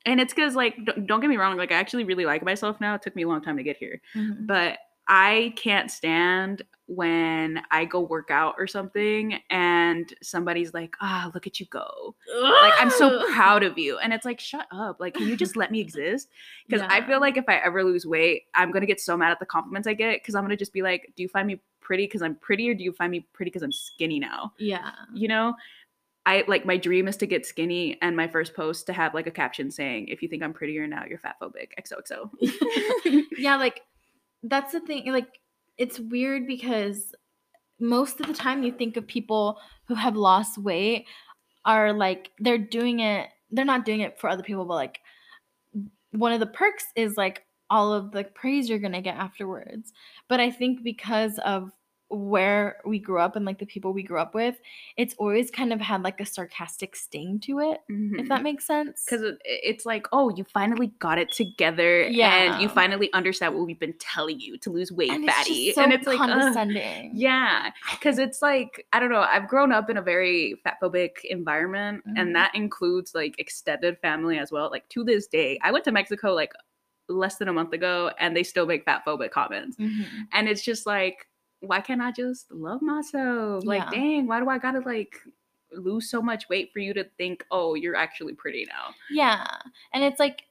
[0.05, 2.79] And it's because, like, don't, don't get me wrong, like, I actually really like myself
[2.81, 2.93] now.
[2.95, 4.01] It took me a long time to get here.
[4.15, 4.45] Mhm.
[4.45, 11.31] but I can't stand when I go work out or something and somebody's like, ah,
[11.33, 12.15] look at you go.
[12.41, 13.97] Like, I'm so proud of you.
[13.97, 14.99] And it's like, shut up.
[14.99, 16.29] Like, can you just let me exist?
[16.67, 19.31] Because I feel like if I ever lose weight, I'm going to get so mad
[19.31, 21.47] at the compliments I get because I'm going to just be like, do you find
[21.47, 24.53] me pretty because I'm pretty or do you find me pretty because I'm skinny now?
[24.57, 24.91] Yeah.
[25.13, 25.55] You know?
[26.25, 29.27] I like my dream is to get skinny and my first post to have like
[29.27, 31.71] a caption saying, if you think I'm prettier now, you're fat phobic.
[31.81, 32.29] XOXO.
[33.37, 33.81] yeah, like
[34.43, 35.11] that's the thing.
[35.11, 35.39] Like
[35.77, 37.13] it's weird because
[37.79, 41.05] most of the time you think of people who have lost weight
[41.65, 43.29] are like they're doing it.
[43.51, 44.99] They're not doing it for other people, but like
[46.11, 49.93] one of the perks is like all of the praise you're gonna get afterwards.
[50.27, 51.71] But I think because of
[52.13, 54.55] where we grew up and like the people we grew up with,
[54.97, 59.03] it's always kind of had like a sarcastic sting to it, if that makes sense.
[59.05, 63.55] because it, it's like oh you finally got it together yeah, and you finally understand
[63.55, 66.05] what we've been telling you to lose weight and it's fatty just so and it's
[66.07, 66.67] like ugh.
[67.13, 71.11] yeah because it's like i don't know i've grown up in a very fat phobic
[71.25, 72.13] environment Mhm.
[72.19, 75.91] and that includes like extended family as well like to this day i went to
[75.91, 76.53] mexico like
[77.09, 79.75] less than a month ago and they still make fat phobic comments.
[79.77, 80.05] Mhm.
[80.31, 81.27] And it's just like,
[81.65, 83.63] why can't I just love myself?
[83.65, 83.89] Like, Yeah.
[83.91, 85.15] dang, why do I gotta like
[85.71, 88.93] lose so much weight for you to think, oh, you're actually pretty now?
[89.09, 89.47] Yeah.
[89.93, 90.43] And it's like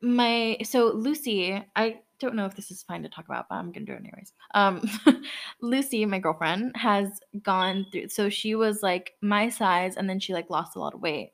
[0.00, 3.72] my so Lucy, I don't know if this is fine to talk about, but I'm
[3.72, 4.32] gonna do it anyways.
[4.54, 4.82] Um
[5.60, 7.08] Lucy, my girlfriend, has
[7.42, 10.94] gone through so she was like my size and then she like lost a lot
[10.94, 11.32] of weight.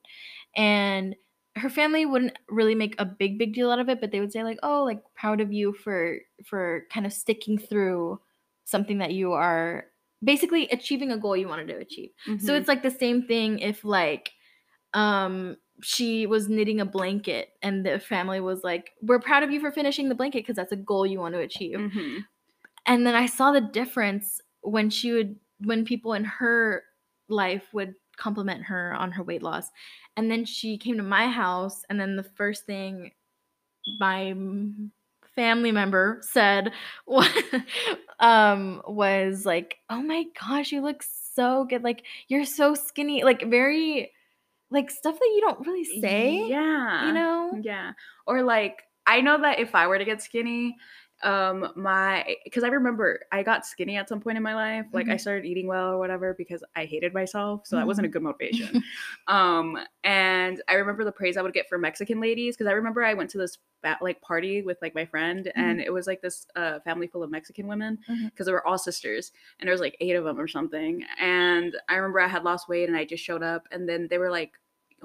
[0.56, 1.14] And
[1.56, 4.32] her family wouldn't really make a big big deal out of it, but they would
[4.32, 8.20] say like, "Oh, like proud of you for for kind of sticking through
[8.64, 9.86] something that you are
[10.22, 12.56] basically achieving a goal you wanted to achieve." So Mhm.
[12.56, 14.32] it's like the same thing if like
[14.94, 19.60] um she was knitting a blanket and the family was like, "We're proud of you
[19.60, 22.26] for finishing the blanket because that's a goal you want to achieve." Mhm.
[22.86, 26.84] And then I saw the difference when she would when people in her
[27.28, 29.70] life would compliment her on her weight loss.
[30.16, 33.12] And then she came to my house and then the first thing
[34.00, 34.34] my
[35.34, 36.72] family member said
[38.20, 41.02] um was like, "Oh my gosh, you look
[41.34, 41.82] so good.
[41.82, 44.12] Like you're so skinny." Like very
[44.70, 47.58] like stuff that you don't really say, yeah, you know?
[47.62, 47.92] Yeah.
[48.26, 50.76] Or like I know that if I were to get skinny,
[51.22, 54.86] um my because I remember I got skinny at some point in my life.
[54.92, 55.20] Like I Mhm.
[55.20, 57.66] started eating well or whatever because I hated myself.
[57.66, 58.12] So that wasn't a Mhm.
[58.12, 58.82] good motivation.
[59.28, 63.02] um and I remember the praise I would get from Mexican ladies because I remember
[63.02, 66.20] I went to this fat, like party with like my friend and it was like
[66.20, 69.80] this uh family full of Mexican women because they were all sisters and there was
[69.80, 71.04] like eight of them or something.
[71.20, 74.18] And I remember I had lost weight and I just showed up and then they
[74.18, 74.58] were like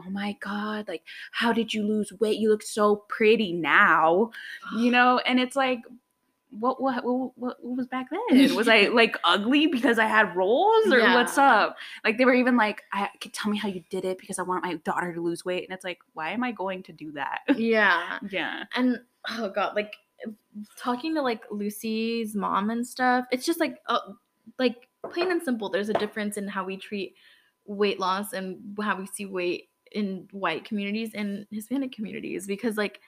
[0.05, 2.39] oh my god like how did you lose weight?
[2.39, 4.31] You look so pretty now
[4.77, 5.81] you know and it's like
[6.51, 8.55] what what what, what, was back then?
[8.55, 11.77] Was i like ugly because i had rolls or what's up?
[12.03, 14.41] Like they were even like i could tell me how you did it because i
[14.41, 17.11] want my daughter to lose weight and it's like why am i going to do
[17.13, 17.41] that?
[17.55, 18.19] Yeah.
[18.29, 18.63] yeah.
[18.75, 19.93] And oh god like
[20.77, 23.99] talking to like lucy's mom and stuff it's just like uh,
[24.57, 27.15] like plain and simple there's a difference in how we treat
[27.65, 32.99] weight loss and how we see weight in white communities and hispanic communities because like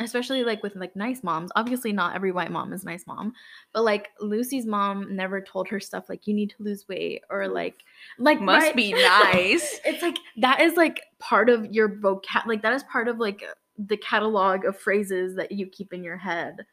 [0.00, 3.32] especially like with like nice moms obviously not every white mom is nice mom
[3.72, 7.48] but like lucy's mom never told her stuff like you need to lose weight or
[7.48, 7.82] like
[8.18, 8.92] like must right- be
[9.32, 9.80] nice.
[9.84, 13.44] it's like that is like part of your vocab like that is part of like
[13.86, 16.64] the catalog of phrases that you keep in your head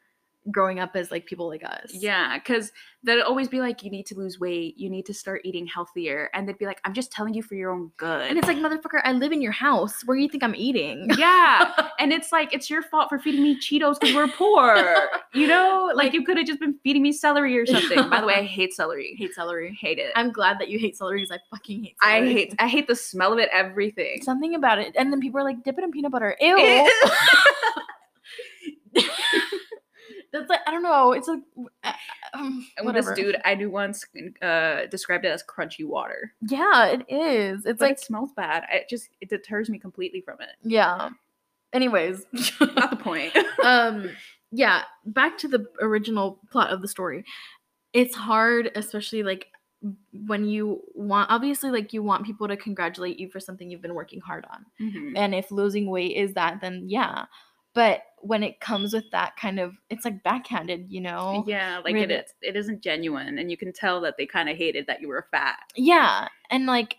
[0.50, 4.06] growing up as like people like us Yeah, because they'd always be like, you need
[4.06, 6.28] to lose weight, you need to start eating healthier.
[6.34, 8.22] And they'd be like, I'm just telling you for your own good.
[8.28, 11.08] and it's like motherfucker i live in your house where do you think i'm eating
[11.18, 11.72] yeah.
[11.98, 14.76] And it's like, it's your fault for feeding me Cheetos because we're poor.
[15.34, 18.08] You know, like, Like- you could have just been feeding me celery or something.
[18.08, 19.14] By the way, I hate celery.
[19.18, 20.12] hate celery hate it.
[20.16, 22.96] i'm glad that you hate celery because i fucking hate I hate I hate the
[22.96, 24.22] smell of it, everything.
[24.22, 26.56] something about it and then people are like dip it in peanut butter ew
[30.32, 31.40] that's like i don't know it's like
[31.84, 31.92] uh,
[32.34, 34.04] um, and this dude I knew once
[34.42, 36.32] uh, described it as crunchy water.
[36.42, 38.64] yeah it is it's It's like it smells bad.
[38.72, 40.50] It just it deters me completely from it.
[40.62, 41.10] yeah
[41.72, 42.26] anyways
[42.60, 43.32] Not the point.
[43.64, 44.10] um
[44.52, 47.24] yeah back to the original plot of the story
[47.92, 49.48] it's hard especially like
[50.26, 53.94] when you want obviously like you want people to congratulate you for something you've been
[53.94, 55.12] working hard on Mhm.
[55.16, 57.24] and if losing weight is that then yeah
[57.74, 61.94] but when it comes with that kind of it's like backhanded you know Yeah, like
[61.94, 62.34] it really- is.
[62.42, 65.26] It isn't genuine, and you can tell that they kind of hated that you were
[65.30, 65.58] fat.
[65.76, 66.96] yeah and like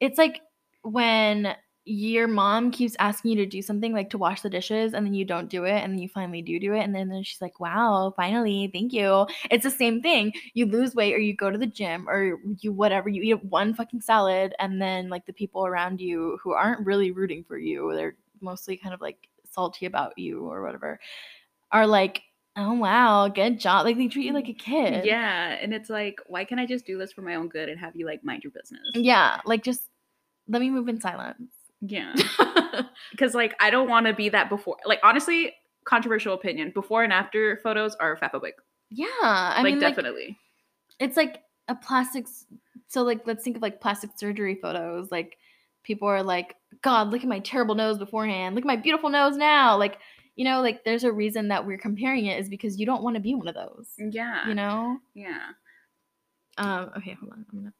[0.00, 0.40] it's like
[0.82, 1.54] when
[1.90, 5.14] your mom keeps asking you to do something like to wash the dishes and then
[5.14, 7.40] you don't do it and then you finally do do it and then, then she's
[7.40, 11.50] like wow finally thank you it's the same thing you lose weight or you go
[11.50, 15.32] to the gym or you whatever you eat one fucking salad and then like the
[15.32, 19.26] people around you who aren't really rooting for you they're mostly kind of like
[19.58, 21.00] salty about you or whatever
[21.72, 22.22] are like
[22.56, 26.20] oh wow good job like they treat you like a kid Yeah, and it's like,
[26.28, 28.42] why can't I just do this for my own good and have you like mind
[28.44, 28.80] your business?
[28.94, 29.82] yeah like just
[30.48, 32.14] let me move in silence Yeah,
[33.10, 34.76] because like I don't want to be that before.
[34.84, 38.52] Like honestly, controversial opinion: before and after photos are fatphobic.
[38.90, 40.36] Yeah, I like mean, like, definitely.
[40.98, 42.26] it's like a plastic.
[42.88, 45.12] So, like, let's think of like plastic surgery photos.
[45.12, 45.36] Like,
[45.88, 48.54] people are like, "God, look at my terrible nose beforehand.
[48.54, 49.98] Look at my beautiful nose now." Like,
[50.36, 53.16] you know, like there's a reason that we're comparing it is because you don't want
[53.16, 53.88] to be one of those.
[53.98, 54.98] yeah, You know.
[55.14, 55.40] yeah.
[56.58, 56.90] Um.
[56.98, 57.44] Okay, hold on.
[57.52, 57.72] I'm gonna.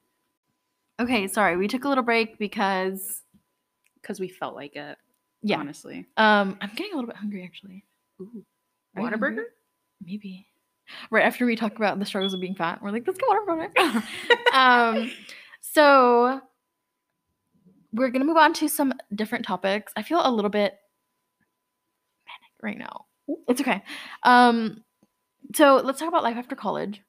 [1.00, 3.22] Okay, sorry, we took a little break because
[4.02, 4.98] Because we felt like it.
[5.42, 5.58] yeah.
[5.60, 6.06] honestly.
[6.16, 7.84] Um, I'm getting a little bit hungry actually.
[8.20, 8.44] Ooh.
[8.96, 9.44] Whataburger?
[10.04, 10.46] Maybe.
[11.10, 14.02] Right after we talk about the struggles of being fat, we're like, let's get Whataburger.
[14.54, 15.10] um,
[15.60, 16.40] so
[17.92, 19.92] we're gonna move on to some different topics.
[19.96, 20.74] I feel a little bit
[22.26, 23.06] manic right now.
[23.48, 23.82] It's okay.
[24.22, 24.82] Um,
[25.54, 27.02] so let's talk about life after college.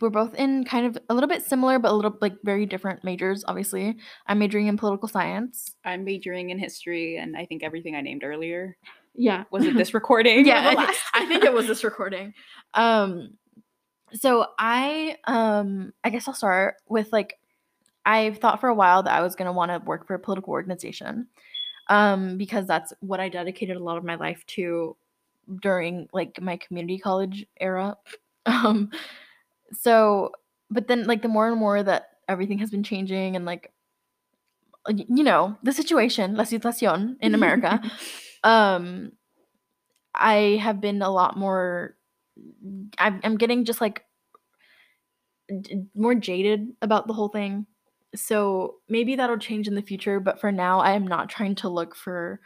[0.00, 3.04] We're both in kind of a little bit similar, but a little like very different
[3.04, 3.44] majors.
[3.46, 3.96] Obviously,
[4.26, 5.74] I'm majoring in political science.
[5.84, 8.78] I'm majoring in history, and I think everything I named earlier
[9.14, 10.46] Yeah, was it this recording?
[10.46, 11.00] yeah, I, thi- last?
[11.12, 12.32] I think it was this recording.
[12.72, 13.36] Um,
[14.14, 17.34] so I um, I guess I'll start with like
[18.06, 20.52] I've thought for a while that I was gonna want to work for a political
[20.52, 21.26] organization,
[21.88, 24.96] um, because that's what I dedicated a lot of my life to
[25.60, 27.96] during like my community college era.
[28.46, 28.90] Um,
[29.72, 30.32] so,
[30.70, 33.72] but then like the more and more that everything has been changing and like
[34.88, 37.80] you know the situation, la situación in America,
[38.44, 39.12] um,
[40.14, 41.96] I have been a lot more.
[42.98, 44.04] I'm, I'm getting just like
[45.94, 47.66] more jaded about the whole thing.
[48.16, 51.68] So maybe that'll change in the future, but for now, I am not trying to
[51.68, 52.40] look for,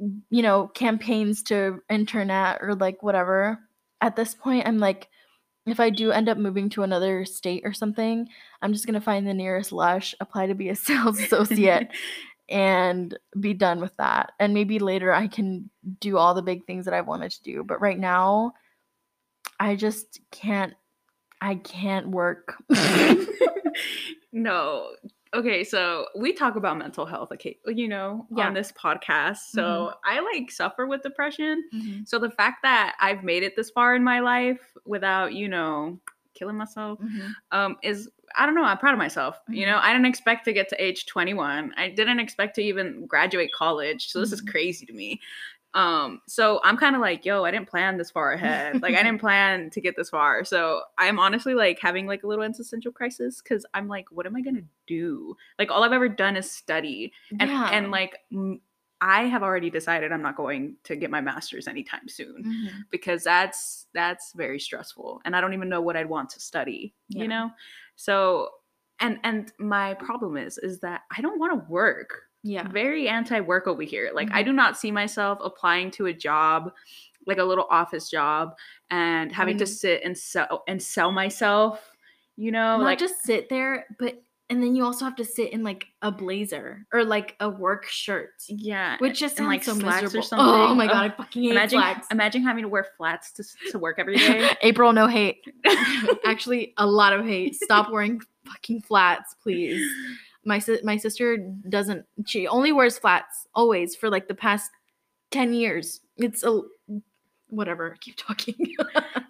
[0.00, 3.58] mm, you know, campaigns to internet or like whatever.
[4.00, 5.08] At this point, I'm like,
[5.66, 8.28] if I do end up moving to another state or something,
[8.62, 11.88] I'm just gonna find the nearest Lush, apply to be a sales associate,
[12.48, 14.32] and be done with that.
[14.38, 17.64] And maybe later I can do all the big things that I wanted to do.
[17.64, 18.52] But right now,
[19.58, 20.74] I just can't.
[21.40, 22.54] I can't work.
[24.36, 24.94] no.
[25.34, 28.46] Okay, so we talk about mental health, okay, you know, Yeah.
[28.46, 29.38] on this podcast.
[29.50, 31.64] So I like suffer with depression.
[32.06, 35.98] So the fact that I've made it this far in my life without, you know,
[36.34, 37.00] killing myself,
[37.50, 38.64] um, is I don't know.
[38.64, 39.38] I'm proud of myself.
[39.48, 39.70] You Mhm.
[39.70, 41.72] know, I didn't expect to get to age 21.
[41.76, 44.08] I didn't expect to even graduate college.
[44.10, 44.50] So this is Mhm.
[44.50, 45.20] crazy to me.
[45.76, 48.80] Um, so I'm kind of like, yo, I didn't plan this far ahead.
[48.82, 50.42] like I didn't plan to get this far.
[50.44, 54.34] So I'm honestly like having like a little existential crisis because I'm like, what am
[54.36, 55.36] I gonna do?
[55.58, 57.68] Like all I've ever done is study, and Yeah.
[57.72, 58.60] and like m-
[59.02, 62.84] I have already decided I'm not going to get my master's anytime soon Mhm.
[62.90, 66.94] because that's that's very stressful and i don't even know what i'd want to study
[67.10, 67.22] Yeah.
[67.22, 67.50] you know
[67.96, 68.48] so
[69.00, 72.68] and and my problem is is that i don't want to work yeah.
[72.68, 74.46] very anti-work over here like i Mhm.
[74.46, 76.72] do not see myself applying to a job
[77.26, 78.54] like a little office job
[78.90, 79.68] and having to Mhm.
[79.82, 81.90] sit and sell and sell myself
[82.36, 85.52] you know Not like just sit there, but and then you also have to sit
[85.52, 89.74] in like a blazer or like a work shirt, yeah which just and, sounds so
[89.74, 90.18] slacks miserable.
[90.18, 90.46] or something.
[90.46, 91.12] Oh my god, Ugh.
[91.12, 92.06] I fucking hate imagine slacks.
[92.12, 95.38] imagine having to wear flats to, to work every day April, no hate.
[96.24, 97.56] Actually, a lot of hate.
[97.56, 99.84] Stop wearing fucking flats, please.
[100.46, 102.06] My my sister doesn't.
[102.26, 104.70] She only wears flats always for like the past
[105.30, 106.00] ten years.
[106.16, 106.62] It's a
[107.48, 107.96] whatever.
[108.00, 108.54] Keep talking.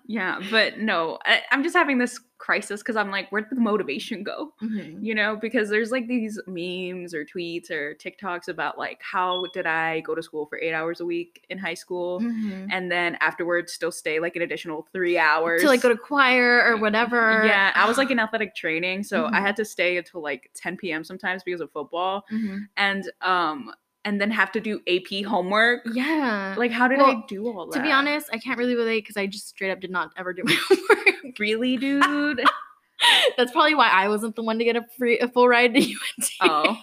[0.09, 4.23] Yeah, but no, I, I'm just having this crisis because I'm like, where'd the motivation
[4.23, 4.55] go?
[4.63, 5.03] Mhm.
[5.03, 9.67] You know, because there's like these memes or tweets or TikToks about like, how did
[9.67, 12.69] I go to school for eight hours a week in high school Mhm.
[12.71, 16.63] and then afterwards still stay like an additional three hours To like go to choir
[16.65, 17.43] or whatever.
[17.45, 19.41] Yeah, I was like in athletic training, so I Mhm.
[19.41, 21.03] had to stay until like 10 p.m.
[21.03, 22.69] sometimes because of football, Mhm.
[22.77, 23.73] and um,
[24.07, 25.83] and then have to do AP homework.
[25.93, 26.55] Yeah.
[26.57, 27.77] Like, how did I do all that?
[27.77, 30.33] to be honest, I can't really relate because I just straight up did not ever
[30.33, 31.39] do my homework.
[31.39, 32.41] really, dude.
[33.37, 35.81] That's probably why I wasn't the one to get a free a full ride to
[35.81, 36.31] UNT.
[36.41, 36.81] Oh,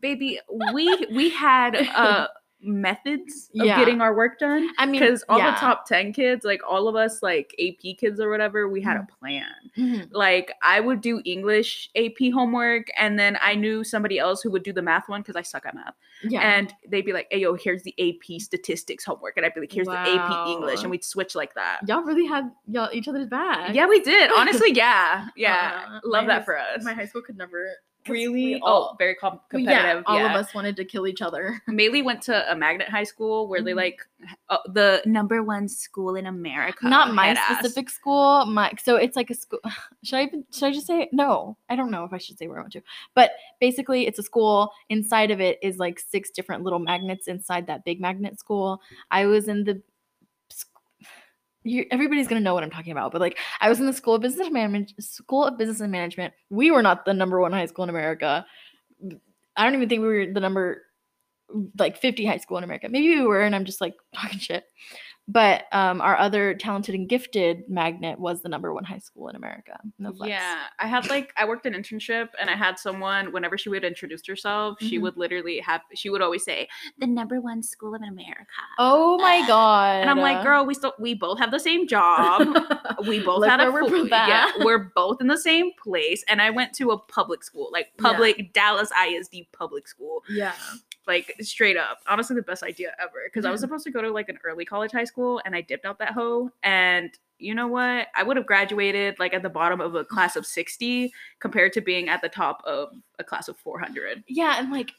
[0.00, 0.40] baby,
[0.72, 2.28] we we had uh
[2.60, 3.78] methods of Yeah.
[3.78, 4.68] getting our work done.
[4.78, 5.52] I mean, Because all yeah.
[5.52, 8.96] the top 10 kids, like all of us, like AP kids or whatever, we had
[8.96, 9.44] a plan.
[9.76, 10.08] Mhm.
[10.12, 14.62] Like I would do English AP homework, and then I knew somebody else who would
[14.62, 15.94] do the math one because I suck at math.
[16.24, 16.40] Yeah.
[16.40, 19.36] And they'd be like, hey, yo, here's the AP statistics homework.
[19.36, 20.82] And I'd be like, here's the AP English.
[20.82, 21.80] And we'd switch like that.
[21.86, 23.74] y'all really had y'all each other's back.
[23.74, 24.30] Yeah, we did.
[24.36, 25.28] Honestly, yeah.
[25.36, 26.00] Yeah.
[26.04, 26.84] Love my that high- for us.
[26.84, 27.70] My high school could never.
[28.06, 28.54] Really?
[28.54, 29.84] we oh, all- very com- competitive.
[29.84, 30.30] Yeah, all yeah.
[30.30, 31.60] of us wanted to kill each other.
[31.68, 33.76] Maylee went to a magnet high school where they Mhm.
[33.76, 34.06] like
[34.48, 36.86] uh, the number one school in America.
[36.88, 38.46] Not my specific school.
[38.46, 39.60] My so it's like a school.
[40.04, 41.08] Should I even should I just say it?
[41.12, 42.82] No, I don't know if I should say where I went to.
[43.14, 44.70] But basically, it's a school.
[44.88, 48.80] Inside of it is like six different little magnets inside that big magnet school.
[49.10, 49.82] I was in the.
[51.68, 54.14] You, everybody's gonna know what I'm talking about, but like I was in the school
[54.14, 54.92] of business management.
[55.00, 56.34] School of business and management.
[56.50, 58.46] We were not the number one high school in America.
[59.56, 60.82] I don't even think we were the number
[61.78, 62.88] like 50 high school in America.
[62.88, 64.64] Maybe we were, and I'm just like talking shit.
[65.30, 69.36] But um, our other talented and gifted magnet was the number one high school in
[69.36, 69.78] America.
[69.98, 70.30] No flex.
[70.30, 73.84] Yeah, I had like I worked an internship and I had someone whenever she would
[73.84, 75.02] introduce herself, she Mhm.
[75.02, 76.66] would literally have she would always say
[76.98, 78.46] the number one school in America.
[78.78, 80.00] Oh my god.
[80.00, 82.46] And I'm like, girl, we still we both have the same job.
[83.06, 86.24] we both had a we're yeah, we're both in the same place.
[86.26, 88.02] And I went to a public school, like Yeah.
[88.12, 90.24] public Dallas ISD public school.
[90.30, 90.52] yeah.
[91.08, 91.98] Like straight up.
[92.06, 93.22] Honestly, the best idea ever.
[93.24, 95.62] Because I was supposed to go to like an early college high school and I
[95.62, 96.50] dipped out that hoe.
[96.62, 98.08] And you know what?
[98.14, 101.80] I would have graduated like at the bottom of a class of 60 compared to
[101.80, 104.22] being at the top of a class of 400.
[104.28, 104.92] Yeah, and like,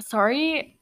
[0.00, 0.78] sorry.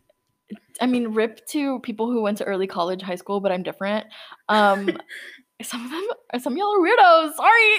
[0.80, 4.06] I mean, rip to people who went to early college, high school, but I'm different.
[4.48, 4.90] Um,
[5.62, 7.34] some of them, are some of y'all are weirdos.
[7.34, 7.78] Sorry.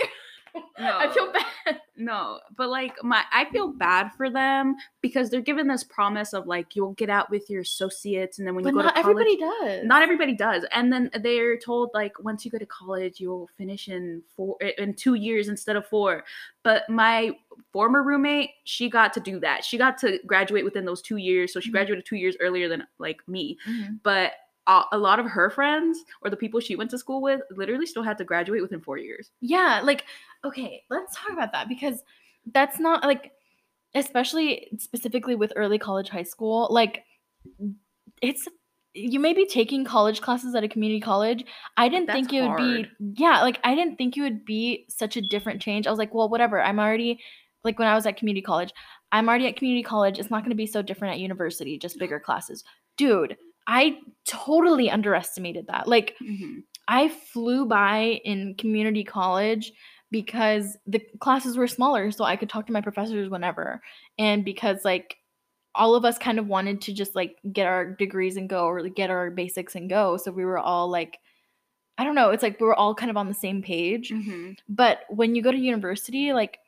[0.80, 1.82] No, I feel bad.
[1.98, 6.46] No, but like my, I feel bad for them because they're given this promise of
[6.48, 9.02] like you'll get out with your associates, and then when But you go not to
[9.02, 9.86] college, everybody does.
[9.86, 13.88] not everybody does and then they're told like once you go to college you'll finish
[13.88, 16.24] in four in two years instead of four
[16.64, 17.32] but my
[17.74, 21.52] former roommate she got to do that she got to graduate within those two years
[21.52, 21.74] so she Mhm.
[21.74, 24.00] graduated two years earlier than like me Mhm.
[24.04, 24.34] but
[24.68, 27.86] a a lot of her friends or the people she went to school with literally
[27.86, 30.06] still had to graduate within four years Yeah, like
[30.46, 32.04] okay, let's talk about that because
[32.54, 33.32] that's not like
[33.96, 37.04] especially specifically with early college high school, like
[38.22, 38.48] it's
[38.94, 41.46] you may be taking college classes at a community college.
[41.78, 45.18] I didn't think it would be yeah, like I didn't think it would be such
[45.18, 45.88] a different change.
[45.88, 46.62] I was like, well, whatever.
[46.62, 47.20] I'm already
[47.64, 48.72] like when I was at community college,
[49.12, 50.20] I'm already at community college.
[50.20, 52.64] It's not going to be so different at university, just bigger classes.
[52.98, 53.38] Dude,
[53.68, 55.88] I totally underestimated that.
[55.88, 56.64] Like Mhm.
[56.88, 59.74] I flew by in community college
[60.12, 63.82] because the classes were smaller, so I could talk to my professors whenever.
[64.18, 65.18] And because like
[65.76, 68.82] all of us kind of wanted to just like get our degrees and go or
[68.84, 70.18] like, get our basics and go.
[70.18, 71.20] So we were all like
[71.98, 74.12] I don't know, it's like we were all kind of on the same page.
[74.12, 74.58] Mhm.
[74.70, 76.60] But when you go to university, like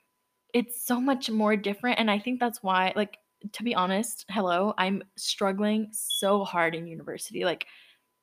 [0.54, 3.19] it's so much more different and I think that's why like
[3.54, 7.46] to be honest, hello, I'm struggling so hard in university.
[7.46, 7.66] Like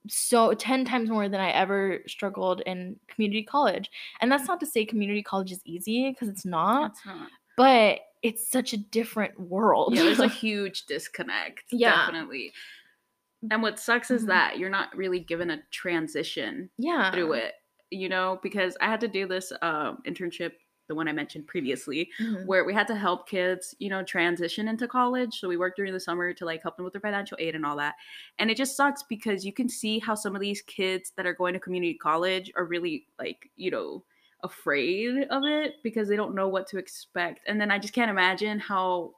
[0.08, 3.90] so 10 times more than I ever struggled in community college.
[4.20, 7.28] And that's not to say community college is easy because it's not, not.
[7.56, 9.94] but it's such a different world.
[9.94, 11.64] Yeah, there's a huge disconnect.
[11.70, 12.06] Yeah.
[12.06, 12.52] Definitely.
[13.50, 14.28] And what sucks is Mhm.
[14.28, 17.10] that you're not really given a transition yeah.
[17.12, 17.54] through it,
[17.90, 20.52] you know, because I had to do this um, internship,
[20.88, 22.46] the one I mentioned previously, Mhm.
[22.46, 25.38] where we had to help kids, you know, transition into college.
[25.40, 27.66] So we worked during the summer to like help them with their financial aid and
[27.66, 27.96] all that.
[28.38, 31.34] And it just sucks because you can see how some of these kids that are
[31.34, 34.04] going to community college are really like, you know,
[34.42, 37.40] afraid of it because they don't know what to expect.
[37.46, 39.15] And then I just can't imagine how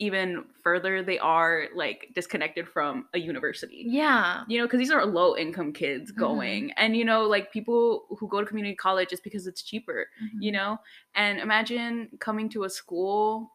[0.00, 4.44] even further they are like disconnected from a university Yeah.
[4.48, 6.16] you know because these are low income kids Mhm.
[6.18, 10.08] going and you know like people who go to community college just because it's cheaper
[10.40, 10.52] you Mhm.
[10.52, 10.78] know
[11.14, 13.52] and imagine coming to a school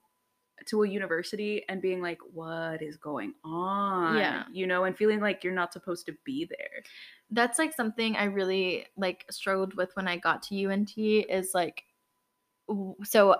[0.67, 4.45] to a university and being like what is going on Yeah.
[4.51, 6.83] you know and feeling like you're not supposed to be there
[7.31, 11.85] That's like something I really like struggled with when I got to UNT is like
[13.03, 13.35] so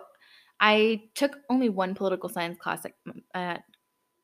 [0.60, 2.94] I took only one political science class at,
[3.34, 3.64] at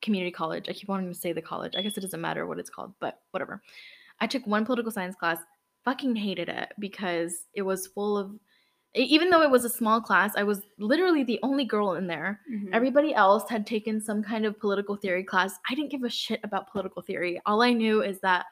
[0.01, 0.67] community college.
[0.69, 1.73] I keep wanting to say the college.
[1.75, 3.61] I guess it doesn't matter what it's called, but whatever.
[4.19, 5.39] I took one political science class,
[5.83, 8.31] fucking hated it because it was full of
[8.93, 12.41] even though it was a small class, I was literally the only girl in there.
[12.51, 12.71] Mhm.
[12.73, 15.57] Everybody else had taken some kind of political theory class.
[15.69, 17.39] I didn't give a shit about political theory.
[17.45, 18.47] All I knew is that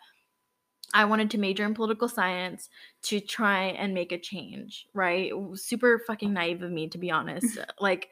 [0.93, 2.69] I wanted to major in political science
[3.03, 5.31] to try and make a change, right?
[5.55, 7.57] Super fucking naive of me to be honest.
[7.79, 8.09] like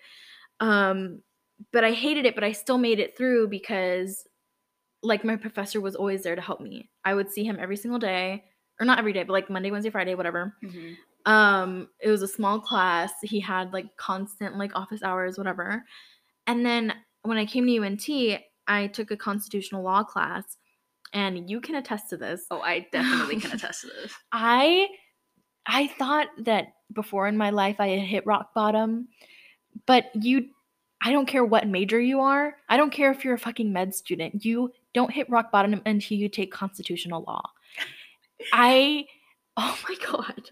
[0.59, 1.21] um
[1.71, 4.28] but I hated it, but I still made it through because
[5.03, 6.89] like my professor was always there to help me.
[7.05, 8.45] I would see him every single day,
[8.80, 10.97] or not every day, but like Monday, Wednesday, Friday, whatever Mhm.
[11.25, 15.84] um it was a small class he had like constant like office hours whatever
[16.47, 18.09] and then when i came to unt
[18.67, 20.57] i took a constitutional law class
[21.14, 22.45] and you can attest to this.
[22.51, 24.14] Oh i definitely can attest to this.
[24.32, 24.88] I
[25.66, 29.10] i thought that before in my life i had hit rock bottom
[29.86, 30.47] but you
[31.01, 32.55] i don't care what major you are.
[32.70, 34.43] I don't care if you're a fucking med student.
[34.45, 37.43] You don't hit rock bottom until you take constitutional law.
[38.53, 39.05] I
[39.58, 40.51] oh my god.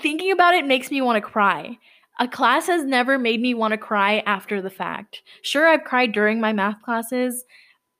[0.00, 1.78] Thinking about it makes me want to cry.
[2.20, 5.22] A class has never made me want to cry after the fact.
[5.42, 7.44] Sure i've cried during my math classes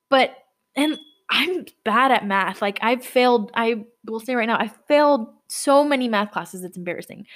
[0.09, 0.35] but
[0.75, 0.97] and
[1.35, 2.61] i'm bad at math.
[2.61, 6.77] Like i've failed i will say right now i failed so many math classes it's
[6.77, 7.27] embarrassing.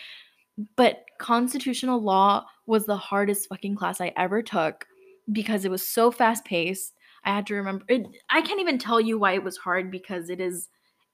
[0.75, 4.85] But constitutional law was the hardest fucking class i ever took
[5.31, 6.93] because it was so fast paced
[7.23, 10.29] i had to remember it, i can't even tell you why it was hard because
[10.29, 10.69] it is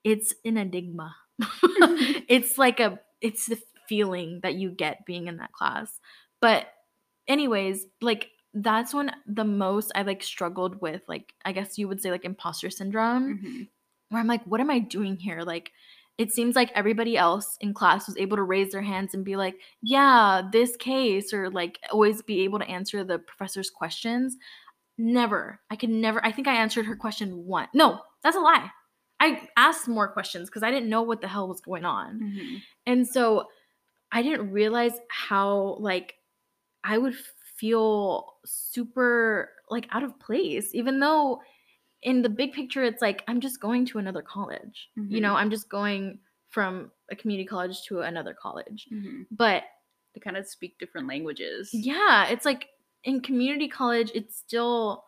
[0.05, 1.13] it's an enigma.
[2.27, 3.59] It's like a it's the
[3.89, 5.99] feeling that you get being in that class.
[6.39, 6.67] But
[7.27, 12.01] anyways like that's when the most i like struggled with like i guess you would
[12.01, 13.67] say like imposter syndrome Mhm.
[14.09, 15.71] where i'm like what am i doing here like
[16.17, 19.35] it seems like everybody else in class was able to raise their hands and be
[19.35, 24.37] like yeah this case or like always be able to answer the professor's questions
[24.97, 25.59] never.
[25.69, 26.25] I could never.
[26.25, 27.67] I think I answered her question one.
[27.73, 28.71] No, that's a lie.
[29.19, 32.19] I asked more questions because I didn't know what the hell was going on.
[32.21, 32.61] Mhm.
[32.85, 33.49] And so
[34.13, 36.13] I didn't realize how like
[36.85, 37.13] I would
[37.55, 41.41] feel super like out of place, even though
[42.03, 44.89] in the big picture it's like I'm just going to another college.
[44.95, 45.21] You Mhm.
[45.21, 48.87] know, I'm just going from a community college to another college.
[48.91, 49.25] Mhm.
[49.31, 49.63] But
[50.13, 51.69] They kind of speak different languages.
[51.73, 52.69] yeah, it's like
[53.03, 55.03] in community college, it's still,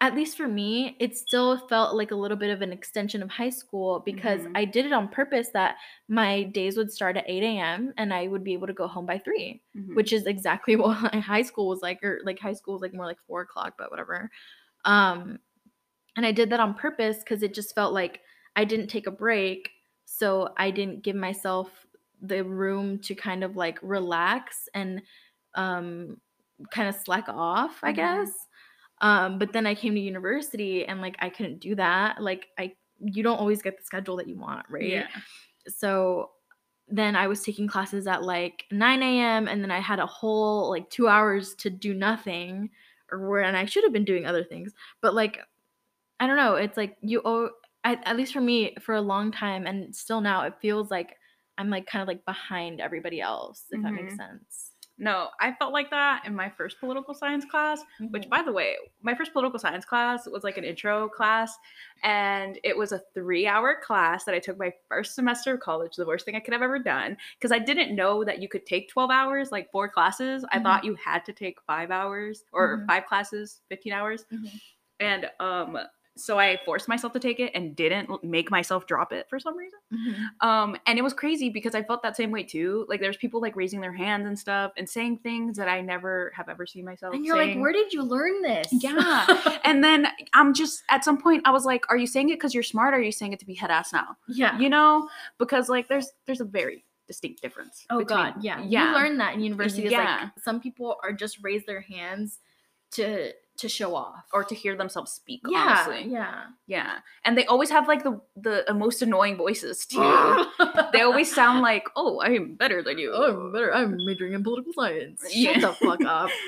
[0.00, 3.30] at least for me, it still felt like a little bit of an extension of
[3.30, 4.54] high school because Mhm.
[4.54, 5.76] I did it on purpose that
[6.08, 7.92] my days would start at 8 a.m.
[7.96, 9.94] and I would be able to go home by 3, Mhm.
[9.94, 12.94] which is exactly what my high school was like, or like high school was like
[12.94, 14.30] more like 4 o'clock, but whatever.
[14.84, 15.40] Um,
[16.16, 18.20] and I did that on purpose because it just felt like
[18.56, 19.70] I didn't take a break.
[20.04, 21.86] So I didn't give myself
[22.20, 25.02] the room to kind of like relax and
[25.54, 26.20] um,
[26.72, 27.92] kind of slack off, I Mhm.
[27.92, 28.47] guess.
[29.00, 32.22] Um, but then I came to university and like I couldn't do that.
[32.22, 35.06] Like I you don't always get the schedule that you want, right?
[35.12, 35.22] Yeah.
[35.68, 36.32] So
[36.88, 39.48] then I was taking classes at like 9 a.m.
[39.48, 42.70] and then I had a whole like two hours to do nothing
[43.12, 44.72] or where and I should have been doing other things.
[45.02, 45.40] But like
[46.20, 47.50] I don't know, it's like you owe
[47.84, 51.16] at, at least for me for a long time and still now it feels like
[51.58, 54.16] I'm like kind of like behind everybody else, if that makes Mhm.
[54.16, 54.67] sense.
[55.00, 58.28] No, I felt like that in my first political science class, which Mhm.
[58.28, 61.56] by the way, my first political science class was like an intro class
[62.02, 66.04] and it was a 3-hour class that I took my first semester of college, the
[66.06, 68.88] worst thing I could have ever done because I didn't know that you could take
[68.88, 70.44] 12 hours, like four classes.
[70.50, 70.58] I Mhm.
[70.58, 72.88] thought you had to take 5 hours or Mhm.
[72.88, 74.24] 5 classes, 15 hours.
[74.30, 74.60] Mhm.
[75.00, 75.78] And um
[76.18, 79.56] so I forced myself to take it and didn't make myself drop it for some
[79.56, 79.78] reason.
[79.92, 80.46] Mhm.
[80.46, 82.84] Um, and it was crazy because I felt that same way too.
[82.88, 86.32] Like there's people like raising their hands and stuff and saying things that I never
[86.36, 87.14] have ever seen myself.
[87.14, 88.68] And you're like, where did you learn this?
[88.72, 89.58] Yeah.
[89.64, 92.54] and then I'm just at some point I was like, are you saying it because
[92.54, 94.16] you're smart or are you saying it to be head ass now?
[94.28, 94.58] yeah.
[94.58, 95.08] You know?
[95.38, 97.86] Because like there's there's a very distinct difference.
[97.88, 98.62] Oh between- God, yeah.
[98.62, 98.88] Yeah.
[98.90, 99.88] You learn that in university.
[99.88, 100.18] Yeah.
[100.22, 102.38] like some people are just raise their hands
[102.92, 104.24] to to show off.
[104.32, 106.10] or to hear themselves speak, yeah, honestly.
[106.10, 106.44] yeah.
[106.66, 106.98] Yeah.
[107.24, 110.46] And they always have like the the most annoying voices too.
[110.92, 113.12] they always sound like, oh, I'm better than you.
[113.14, 113.74] oh, I'm better.
[113.74, 115.24] I'm majoring in political science.
[115.30, 115.58] Yeah.
[115.58, 116.30] Shut the fuck up.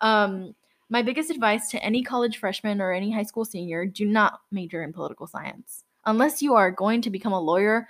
[0.00, 0.54] Um,
[0.90, 4.82] my biggest advice to any college freshman or any high school senior: do not major
[4.82, 7.88] in political science unless you are going to become a lawyer.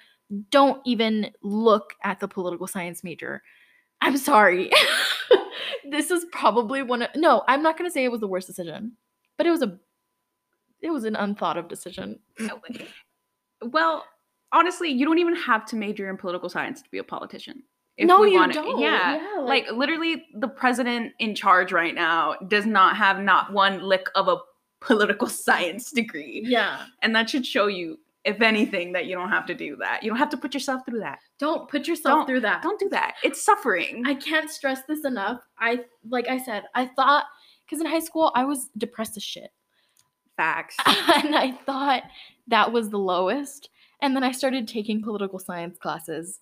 [0.51, 3.43] Don't even look at the political science major.
[4.05, 4.71] I'm sorry.
[5.91, 7.43] this is probably one of no.
[7.49, 8.93] I'm not to say it was the worst decision,
[9.39, 9.79] but it was a
[10.83, 12.19] it was an unthought of decision.
[13.63, 14.05] Well,
[14.53, 17.63] honestly, you don't even have to major in political science to be a politician.
[17.99, 18.79] no, we you don't.
[18.79, 19.19] Yeah.
[19.41, 24.29] Like, literally, the president in charge right now does not have not one lick of
[24.29, 24.37] a
[24.81, 26.43] political science degree.
[26.47, 26.85] yeah.
[27.03, 30.03] And that should show you, if anything, that you don't have to do that.
[30.03, 31.19] You don't have to put yourself through that.
[31.39, 32.63] Don't put yourself Don't- through that.
[32.63, 33.15] Don't do that.
[33.23, 34.03] It's suffering.
[34.07, 35.41] I can't stress this enough.
[35.59, 37.25] I like I said, I thought
[37.65, 39.51] because in high school I was depressed as shit.
[40.37, 40.77] Facts.
[40.87, 42.05] and I thought
[42.49, 43.69] that was the lowest.
[44.03, 46.41] And then I started taking political science classes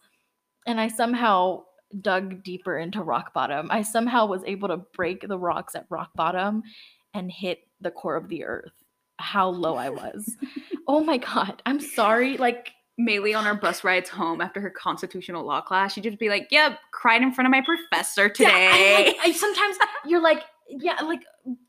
[0.66, 1.64] and I somehow
[2.00, 3.68] dug deeper into rock bottom.
[3.70, 6.62] I somehow was able to break the rocks at rock bottom
[7.12, 8.72] and hit the core of the earth.
[9.22, 10.36] How low I was.
[10.88, 11.62] oh my god.
[11.66, 12.36] I'm sorry.
[12.36, 16.28] Like Maylee on our bus rides home after her constitutional law class, she'd just be
[16.28, 19.04] like, Yep, cried in front of my professor Yeah, I- today.
[19.06, 21.24] like, I, sometimes you're like, yeah, like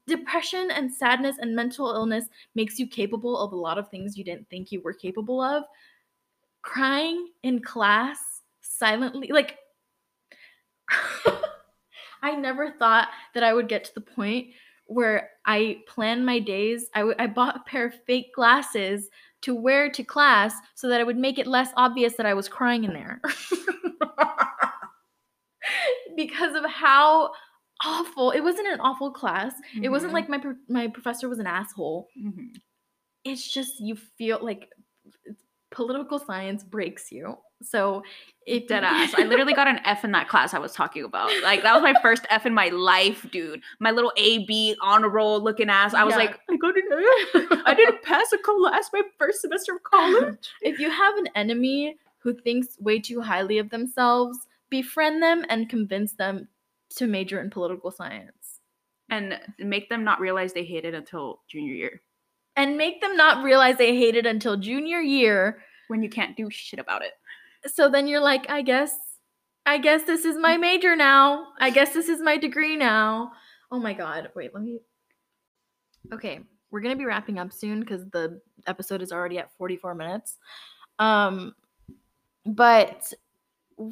[0.08, 2.26] depression and sadness and mental illness
[2.56, 5.64] makes you capable of a lot of things you didn't think you were capable of.
[6.62, 8.20] Crying in class
[8.62, 9.58] silently, like,
[12.22, 14.48] I never thought that I would get to the point
[14.86, 16.90] where I planned my days.
[16.94, 19.10] I, w- I bought a pair of fake glasses
[19.42, 22.48] to wear to class so that it would make it less obvious that I was
[22.50, 23.22] crying in there.
[26.16, 27.32] because of how
[27.86, 30.14] awful it wasn't an awful class it wasn't Mhm.
[30.14, 32.56] like my pro- my professor was an asshole Mhm.
[33.24, 34.70] it's just you feel like
[35.72, 38.04] political science breaks you so
[38.46, 39.14] it did ass.
[39.18, 41.32] I literally got an F in that class I was talking about.
[41.44, 43.62] Like that was my first F in my life, dude.
[43.80, 45.94] My little A B honor roll looking ass.
[45.94, 46.18] I was Yeah.
[46.18, 46.84] like, I got an
[47.52, 47.60] F.
[47.66, 50.50] I didn't pass a class my first semester of college.
[50.62, 54.38] if you have an enemy who thinks way too highly of themselves
[54.70, 56.48] befriend them and convince them
[56.98, 58.60] to major in political science
[59.10, 62.02] and make them not realize they hate it until junior year
[62.56, 66.50] and make them not realize they hate it until junior year when you can't do
[66.50, 67.12] shit about it.
[67.68, 68.96] So then you're like i guess
[69.66, 73.32] i guess this is my major now i guess this is my degree now
[73.72, 74.80] oh my god wait let me
[76.12, 76.42] Okay,
[76.72, 80.38] we're gonna be wrapping up soon because the episode is already at 44 minutes.
[81.00, 81.56] Um,
[82.46, 83.14] but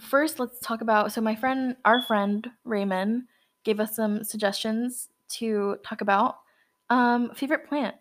[0.02, 1.14] first, let's talk about.
[1.14, 3.24] So my friend, our friend Raymond,
[3.64, 6.40] gave us some suggestions to talk about.
[6.90, 8.01] Um, favorite plants.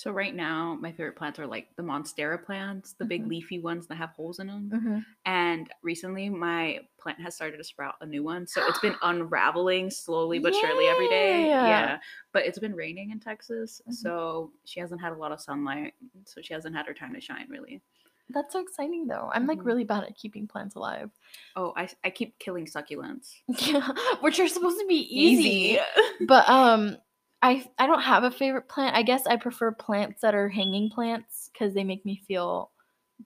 [0.00, 3.28] So right now, my favorite plants are like the monstera plants, the big Mhm.
[3.28, 4.70] leafy ones that have holes in them.
[4.72, 4.98] Mm-hmm.
[5.26, 8.46] And recently, my plant has started to sprout a new one.
[8.46, 11.48] So it's been unraveling slowly but surely every day.
[11.48, 11.98] Yeah.
[12.32, 13.82] But it's been raining in Texas.
[13.86, 13.92] Mhm.
[13.92, 15.92] So she hasn't had a lot of sunlight.
[16.24, 17.82] So she hasn't had her time to shine, really.
[18.30, 19.28] That's so exciting, though.
[19.34, 19.66] I'm like Mhm.
[19.66, 21.10] really bad at keeping plants alive.
[21.56, 23.34] Oh, I, I keep killing succulents.
[23.70, 23.86] Yeah,
[24.22, 25.78] which are supposed to be easy.
[26.26, 26.96] but um
[27.42, 28.96] I I don't have a favorite plant.
[28.96, 32.70] I guess I prefer plants that are hanging plants cuz they make me feel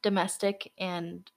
[0.02, 1.30] domestic and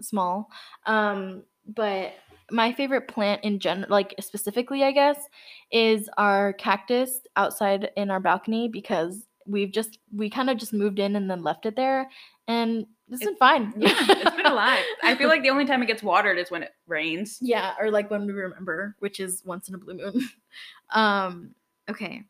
[0.00, 0.50] small.
[0.86, 2.14] Um but
[2.50, 5.28] my favorite plant in general like specifically I guess
[5.70, 10.98] is our cactus outside in our balcony because we've just we kind of just moved
[10.98, 12.10] in and then left it there
[12.48, 13.72] and it's been fine.
[13.78, 14.82] yeah, it's been alive.
[15.02, 17.38] I feel like the only time it gets watered is when it rains.
[17.40, 20.28] Yeah, or like when we remember, which is once in a blue moon.
[20.90, 21.54] um,
[21.90, 22.22] okay.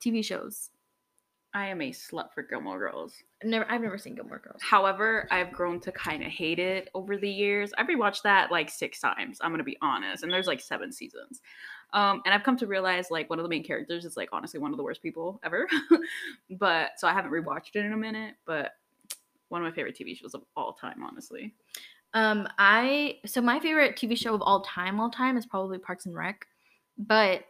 [0.00, 0.70] TV shows.
[1.54, 3.14] I am a slut for Gilmore Girls.
[3.44, 4.60] Never I've never seen Gilmore Girls.
[4.60, 7.72] However, I've grown to kind of hate it over the years.
[7.78, 9.38] I've rewatched that like six times.
[9.40, 11.42] I'm gonna be honest, and there's like seven seasons.
[11.92, 14.58] Um, and I've come to realize like one of the main characters is like honestly
[14.58, 15.68] one of the worst people ever.
[16.58, 18.34] but so I haven't rewatched it in a minute.
[18.46, 18.72] But
[19.48, 21.54] one of my favorite TV shows of all time, honestly.
[22.14, 26.06] Um, I so my favorite TV show of all time, all time is probably Parks
[26.06, 26.48] and Rec.
[26.98, 27.44] But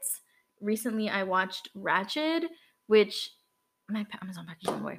[0.64, 2.44] recently I watched Ratched,
[2.86, 3.30] which
[3.88, 4.98] my Amazon package on the way.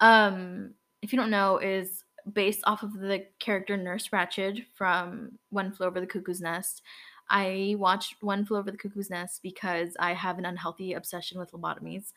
[0.00, 5.72] Um, if you don't know, is based off of the character Nurse Ratched from One
[5.72, 6.82] Flew Over the Cuckoo's Nest.
[7.30, 11.52] I watched One Flew Over the Cuckoo's Nest because I have an unhealthy obsession with
[11.52, 12.12] lobotomies.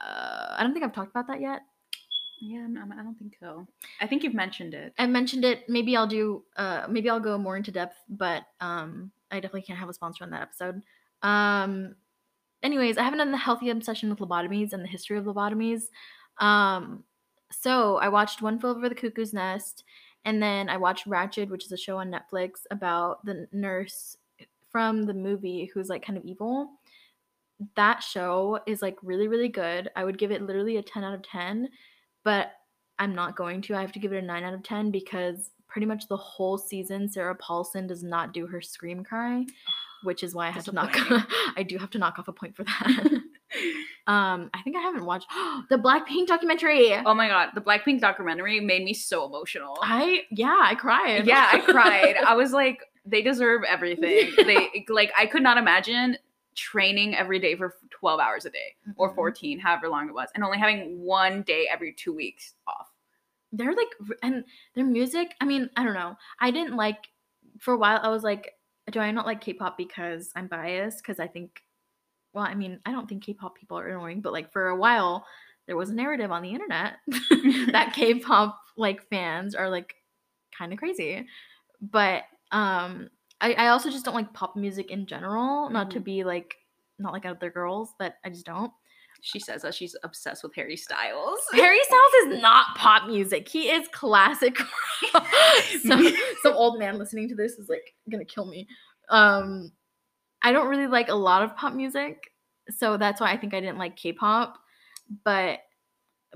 [0.00, 1.62] Uh, I don't think I've talked about that yet.
[2.40, 3.66] Yeah, I'm- I'm- I don't think so.
[4.00, 4.94] I think you've mentioned it.
[4.98, 5.68] I mentioned it.
[5.68, 6.42] Maybe I'll do.
[6.56, 10.24] Uh, maybe I'll go more into depth, but um, I definitely can't have a sponsor
[10.24, 10.82] on that episode.
[11.22, 11.96] Um,
[12.62, 15.84] anyways, I haven't done the healthy obsession with lobotomies and the history of lobotomies.
[16.38, 17.04] Um,
[17.50, 19.84] so I watched One Flew Over the Cuckoo's Nest,
[20.24, 24.16] and then I watched Ratched, which is a show on Netflix about the nurse
[24.70, 26.70] from the movie who's like kind of evil.
[27.76, 29.90] That show is like really, really good.
[29.96, 31.68] I would give it literally a 10 out of 10,
[32.24, 32.52] but
[32.98, 33.74] I'm not going to.
[33.74, 36.58] I have to give it a 9 out of 10 because pretty much the whole
[36.58, 39.44] season, Sarah Paulson does not do her scream cry,
[40.02, 40.94] which is why I have to knock.
[41.56, 42.86] I do have to knock off a point for that.
[44.06, 45.26] um, I think I haven't watched
[45.70, 46.94] the Blackpink documentary.
[46.94, 49.76] oh my god, the Blackpink documentary made me so emotional.
[49.82, 51.26] I yeah, I cried.
[51.26, 52.16] yeah, I cried.
[52.16, 54.32] I was like, they deserve everything.
[54.36, 56.16] They like, I could not imagine
[56.54, 59.14] training every day for 12 hours a day or Mhm.
[59.14, 62.88] 14, however long it was, and only having one day every two weeks off.
[63.52, 63.88] they're like
[64.22, 64.44] and
[64.76, 67.08] their music i mean i don't know i didn't like
[67.58, 68.52] for a while i was like
[68.90, 70.98] do i not like k-pop because i'm biased?
[71.02, 71.62] Because i think
[72.32, 75.24] well i mean i don't think k-pop people are annoying but like for a while
[75.66, 76.94] there was a narrative on the internet
[77.72, 79.94] that k-pop like fans are like
[80.56, 81.26] kind of crazy.
[81.80, 83.08] But um
[83.40, 86.04] I, I also just don't like pop music in general not to Mhm.
[86.04, 86.54] be like
[86.98, 88.72] not like other girls but i just don't
[89.22, 91.38] She says that she's obsessed with Harry Styles.
[91.52, 93.48] Harry Styles is not pop music.
[93.48, 94.56] He is classic.
[95.82, 96.06] some,
[96.42, 98.68] some old man listening to this is like gonna kill me.
[99.08, 99.72] Um,
[100.42, 102.30] I don't really like a lot of pop music,
[102.70, 104.56] so that's why I think I didn't like K-pop.
[105.24, 105.58] But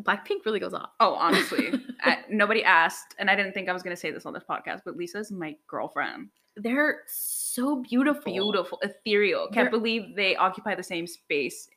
[0.03, 0.91] Blackpink really goes off.
[1.01, 1.73] Oh, honestly,
[2.03, 4.81] I, nobody asked, and I didn't think I was to say this on this podcast,
[4.85, 6.31] but Lisa's my girlfriend.
[6.57, 8.33] They're so beautiful.
[8.33, 9.49] Beautiful, ethereal.
[9.51, 11.69] They're- Can't believe they occupy the same space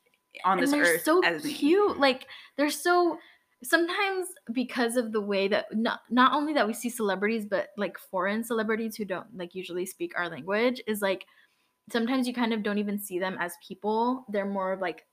[0.43, 1.99] on and this they're earth so cute.
[1.99, 2.27] Like
[2.57, 3.17] they're so
[3.63, 7.97] sometimes because of the way that not not only that we see celebrities, but like
[7.97, 11.25] foreign celebrities who don't like usually speak our language is like
[11.91, 14.25] sometimes you kind of don't even see them as people.
[14.29, 15.05] They're more of like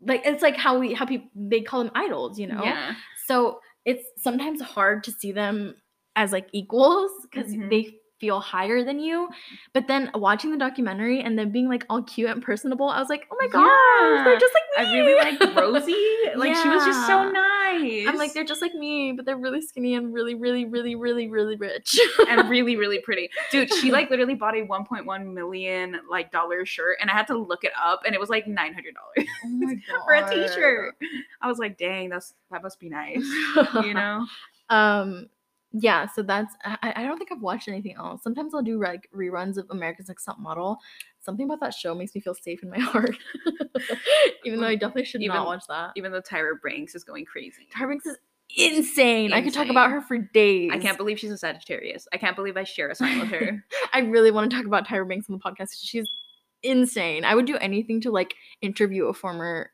[0.00, 2.62] like it's like how we how people they call them idols, you know.
[2.64, 2.94] Yeah.
[3.26, 5.74] So it's sometimes hard to see them
[6.16, 7.70] as like equals because Mhm.
[7.70, 9.28] they feel higher than you.
[9.72, 13.08] But then watching the documentary and then being like all cute and personable, I was
[13.08, 14.92] like, oh my gosh, they're just like me.
[14.92, 15.94] I really like Rosé.
[16.36, 18.06] Like she was just so nice.
[18.08, 21.28] I'm like, they're just like me, but they're really skinny and really, really, really, really,
[21.28, 21.98] really rich.
[22.28, 23.30] and really, really pretty.
[23.52, 27.36] Dude, she like literally bought a 1.1 million like dollar shirt and I had to
[27.38, 28.56] look it up and it was like $900
[29.16, 30.04] oh my god.
[30.04, 30.96] for a t-shirt.
[31.40, 33.24] I was like, dang, that's that must be nice.
[33.84, 34.26] You know?
[34.70, 35.28] Um
[35.76, 38.22] yeah, so that's I, I don't think I've watched anything else.
[38.22, 40.78] Sometimes I'll do like reruns of America's Next Top Model.
[41.20, 43.16] Something about that show makes me feel safe in my heart.
[44.44, 45.90] Even though I definitely should Even- not watch that.
[45.96, 47.66] Even though Tyra Banks is going crazy.
[47.74, 48.18] Tyra Banks is
[48.56, 49.32] insane.
[49.32, 50.70] I could talk about her for days.
[50.72, 52.06] I can't believe she's a Sagittarius.
[52.12, 53.64] I can't believe I share a sign with her.
[53.92, 55.70] I really want to talk about Tyra Banks on the podcast.
[55.82, 56.08] She's
[56.62, 57.24] insane.
[57.24, 59.70] I would do anything to like interview a former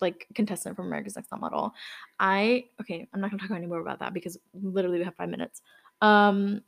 [0.00, 1.72] like contestant from America's Next Top Model.
[2.18, 5.28] I okay, I'm not gonna talk any more about that because literally we have five
[5.28, 5.62] minutes.
[6.02, 6.62] Um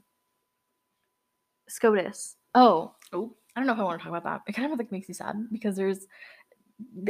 [1.68, 2.36] SCOTUS.
[2.54, 4.42] Oh, Oh, I don't know if I want to talk about that.
[4.48, 6.06] It kind of like makes me sad because there's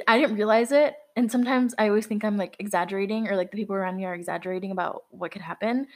[0.08, 3.56] I didn't realize it, and sometimes I always think I'm like exaggerating or like the
[3.56, 5.86] people around me are exaggerating about what could happen.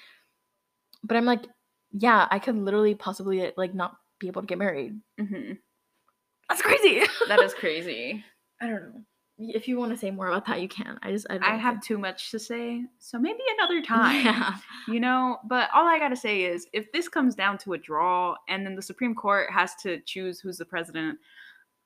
[1.02, 1.44] But I'm like,
[1.92, 5.00] yeah, I could literally possibly like not be able to get married.
[5.18, 5.52] hmm
[6.48, 7.02] That's crazy.
[7.28, 8.24] that is crazy.
[8.60, 9.04] I don't know.
[9.36, 10.96] If you want to say more about that, you can.
[11.02, 14.24] I just I, don't I have too much to say, so maybe another time.
[14.24, 14.54] Yeah.
[14.86, 18.36] You know, but all I gotta say is if this comes down to a draw
[18.48, 21.18] and then the Supreme Court has to choose who's the president,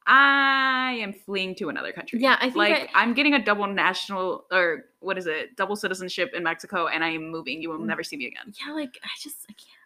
[0.07, 2.19] I am fleeing to another country.
[2.21, 5.77] Yeah, I think like I- I'm getting a double national or what is it, double
[5.77, 7.61] citizenship in Mexico, and I am moving.
[7.63, 7.87] You will Mm.
[7.87, 8.53] never see me again.
[8.67, 9.78] Yeah, like I just I can't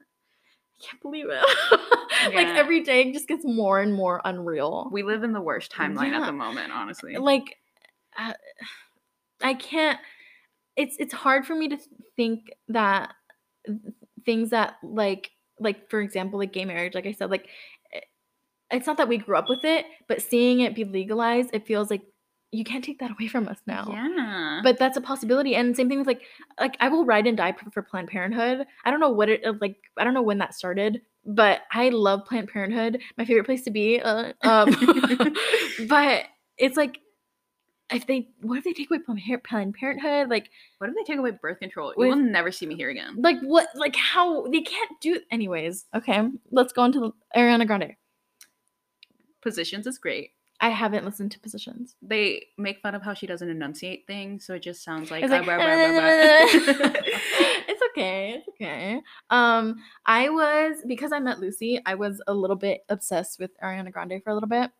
[0.88, 1.44] can't believe it.
[2.34, 2.54] like Yeah.
[2.56, 4.88] every day just gets more and more unreal.
[4.92, 7.16] We live in the worst timeline at the moment, honestly.
[7.16, 7.56] like
[8.18, 8.34] uh,
[9.42, 9.98] i can't
[10.76, 11.78] it's it's hard for me to
[12.14, 13.12] think that
[14.26, 17.48] things that like like for example like gay marriage like i said like
[17.94, 18.00] eh,
[18.70, 21.90] it's not that we grew up with it but seeing it be legalized it feels
[21.90, 22.02] like
[22.54, 24.60] you can't take that away from us now Yeah.
[24.62, 26.22] but that's a possibility and same thing with like
[26.60, 29.54] like i will ride and die for- planned parenthood i don't know what it uh,
[29.60, 33.62] like i don't know when that started but i love planned parenthood my favorite place
[33.62, 34.68] to be uh, um,
[35.88, 36.24] but
[36.58, 36.98] it's like
[37.90, 38.98] if they what if they take away
[39.38, 41.92] Planned parenthood like what if they take away birth control?
[41.96, 43.16] you will never see me here again.
[43.18, 47.96] like what like how they can't do anyways okay let's go on to ariana grande
[49.42, 50.30] Positions is great.
[50.62, 54.54] I haven't listened to positions They make fun of how she doesn't enunciate things, so
[54.54, 56.92] it just sounds like, It's like, "Ah, blah, blah, blah."
[57.68, 58.34] it's okay.
[58.38, 59.00] It's okay.
[59.28, 61.80] Um, I was because I met Lucy.
[61.84, 64.70] I was a little bit obsessed with Ariana Grande for a little bit.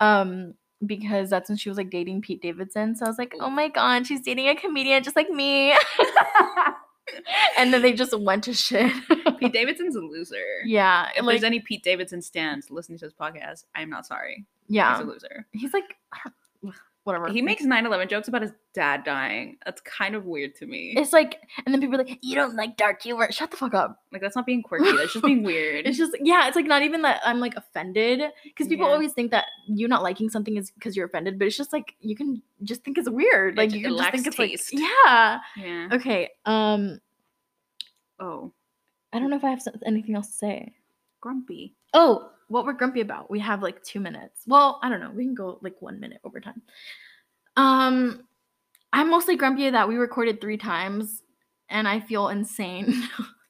[0.00, 2.96] Um, because that's when she was like dating Pete Davidson.
[2.96, 5.72] So I was like, oh my god, she's dating a comedian just like me.
[7.58, 8.92] and then they just went to shit.
[9.38, 10.36] Pete Davidson's a loser.
[10.64, 14.44] yeah, If like there's any Pete Davidson stands listening to this podcast, I'm not sorry.
[14.68, 15.46] Yeah, He's a loser.
[15.52, 15.96] he's like
[17.04, 17.28] whatever.
[17.30, 19.58] He makes 9/11 jokes about his dad dying.
[19.64, 20.92] That's kind of weird to me.
[20.96, 23.30] It's like, and then people are like, you don't like dark humor.
[23.30, 24.02] Shut the fuck up.
[24.12, 24.90] like that's not being quirky.
[24.96, 25.86] That's just being weird.
[25.86, 28.92] It's just yeah, it's like not even that I'm like offended because people Yeah.
[28.94, 31.94] always think that you not liking something is because you're offended, but it's just like
[32.00, 33.56] you can just think it's weird.
[33.56, 34.36] Like j- you can just think lacks it's
[34.70, 34.74] taste.
[34.74, 35.38] like yeah.
[35.56, 35.88] yeah.
[35.92, 36.30] Okay.
[36.44, 37.00] Um,
[38.18, 38.52] Oh,
[39.12, 40.74] I don't know if I have anything else to say.
[41.20, 41.74] grumpy.
[41.94, 43.30] Oh, what we're grumpy about?
[43.30, 44.42] We have like two minutes.
[44.46, 45.10] Well, I don't know.
[45.10, 46.62] We can go like one minute over time.
[47.56, 48.26] Um,
[48.92, 51.22] I'm mostly grumpy that we recorded three times,
[51.68, 53.02] and I feel insane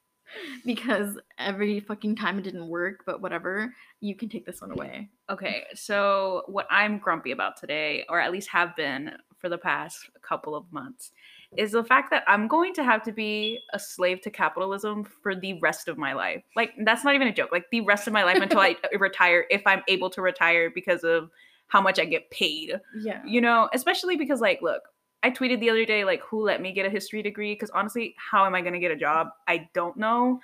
[0.65, 3.03] because every fucking time it didn't work.
[3.05, 5.09] But whatever, you can take this one away.
[5.29, 10.09] Okay, so what I'm grumpy about today, or at least have been for the past
[10.21, 11.11] couple of months,
[11.55, 15.33] is the fact that I'm going to have to be a slave to capitalism for
[15.33, 16.43] the rest of my life.
[16.55, 17.51] Like, that's not even a joke.
[17.51, 21.03] Like, the rest of my life until I retire, if I'm able to retire because
[21.03, 21.29] of
[21.67, 22.79] how much I get paid.
[22.99, 23.21] Yeah.
[23.25, 24.83] You know, especially because, like, look,
[25.23, 27.53] I tweeted the other day, like, who let me get a history degree?
[27.53, 29.29] Because honestly, how am I going to get a job?
[29.47, 30.41] I don't know.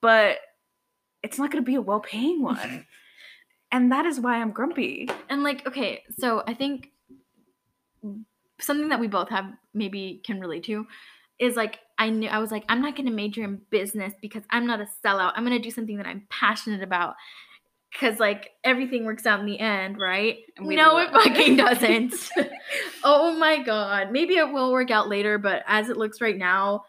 [0.00, 0.38] But
[1.22, 2.86] it's not going to be a well paying one.
[3.72, 5.08] and that is why I'm grumpy.
[5.28, 6.90] And like, okay, so I think
[8.60, 10.86] something that we both have maybe can relate to
[11.38, 14.66] is like I knew I was like, I'm not gonna major in business because I'm
[14.66, 15.32] not a sellout.
[15.34, 17.14] I'm gonna do something that I'm passionate about.
[17.98, 20.36] Cause like everything works out in the end, right?
[20.56, 22.14] And we no, it fucking doesn't.
[23.04, 24.12] oh my god.
[24.12, 26.84] Maybe it will work out later, but as it looks right now,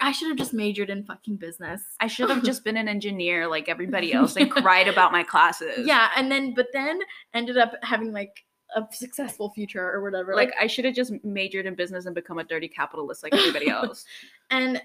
[0.00, 1.82] I should have just majored in fucking business.
[2.00, 5.86] I should have just been an engineer like everybody else and cried about my classes.
[5.86, 7.00] Yeah, and then but then
[7.34, 8.44] ended up having like
[8.74, 10.34] a successful future or whatever.
[10.34, 13.68] Like I should have just majored in business and become a dirty capitalist like everybody
[13.68, 14.04] else.
[14.50, 14.82] and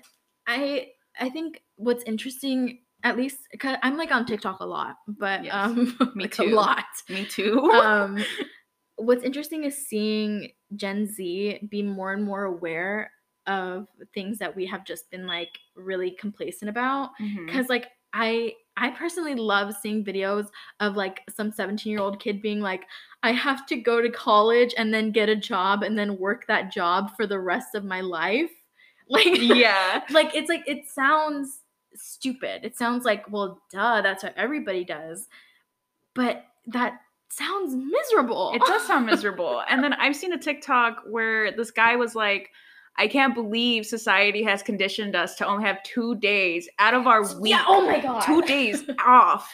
[0.48, 5.44] I I think what's interesting, at least 'cause I'm like on TikTok a lot, but
[5.44, 6.44] Yes, um, me like too.
[6.44, 6.86] a lot.
[7.10, 7.70] Me too.
[7.74, 8.24] Um,
[8.98, 13.12] what's interesting is seeing Gen Z be more and more aware
[13.48, 17.48] of things that we have just been like really complacent about Mhm.
[17.48, 20.48] because like i i personally love seeing videos
[20.80, 22.86] of like some 17 year old kid being like
[23.24, 26.72] i have to go to college and then get a job and then work that
[26.72, 28.52] job for the rest of my life
[29.10, 30.04] like Yeah.
[30.12, 31.60] like it's like it sounds
[31.94, 32.64] stupid.
[32.64, 35.28] It sounds like, well, duh, that's what everybody does.
[36.14, 38.54] But that sounds miserable.
[38.56, 39.62] It does sound miserable.
[39.70, 42.50] and then I've seen a TikTok where this guy was like,
[42.98, 47.22] I can't believe society has conditioned us to only have two days out of our
[47.40, 47.52] week.
[47.52, 48.22] Yeah, oh my god.
[48.22, 49.52] Two days off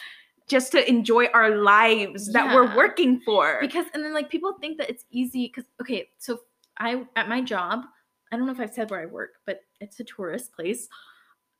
[0.48, 3.58] just to enjoy our lives that we're working for.
[3.60, 6.40] because and then like people think that it's easy because okay so
[6.78, 7.84] i at my job
[8.32, 10.88] i don't know if i've said where i work but it's a tourist place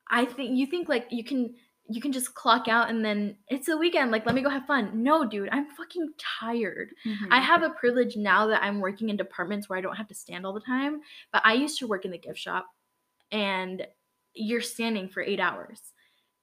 [0.09, 1.55] i think you think like you can
[1.91, 4.67] you can just clock out and then it's a weekend like let me go have
[4.67, 5.03] fun.
[5.03, 6.11] No dude i'm fucking
[6.41, 6.91] tired.
[7.07, 7.33] Mm-hmm.
[7.33, 10.15] i have a privilege now that i'm working in departments where i don't have to
[10.15, 11.01] stand all the time
[11.33, 12.67] but i used to work in the gift shop
[13.33, 13.87] and
[14.35, 15.81] you're standing for eight hours.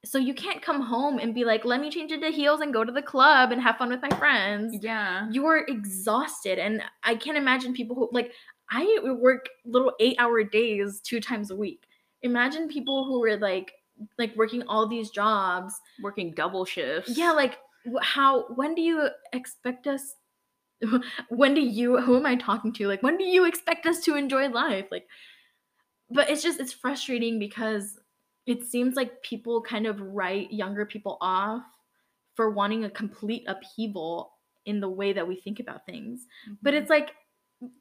[0.03, 2.83] So you can't come home and be like let me change into heels and go
[2.83, 4.77] to the club and have fun with my friends.
[4.81, 5.27] Yeah.
[5.31, 8.31] you're exhausted and i can't imagine people who like
[8.69, 11.87] i work little eight hour days two times a week.
[12.21, 13.71] Imagine people who were like
[14.17, 17.17] like working all these jobs Working double shifts.
[17.17, 17.57] yeah like
[18.01, 20.15] how when do you expect us
[21.29, 24.15] when do you who am i talking to like when do you expect us to
[24.15, 25.05] enjoy life like
[26.09, 27.97] but it's just it's frustrating because
[28.45, 31.63] it seems like people kind of write younger people off
[32.35, 34.33] for wanting a complete upheaval
[34.65, 36.25] in the way that we think about things
[36.61, 36.77] but Mhm.
[36.81, 37.11] it's like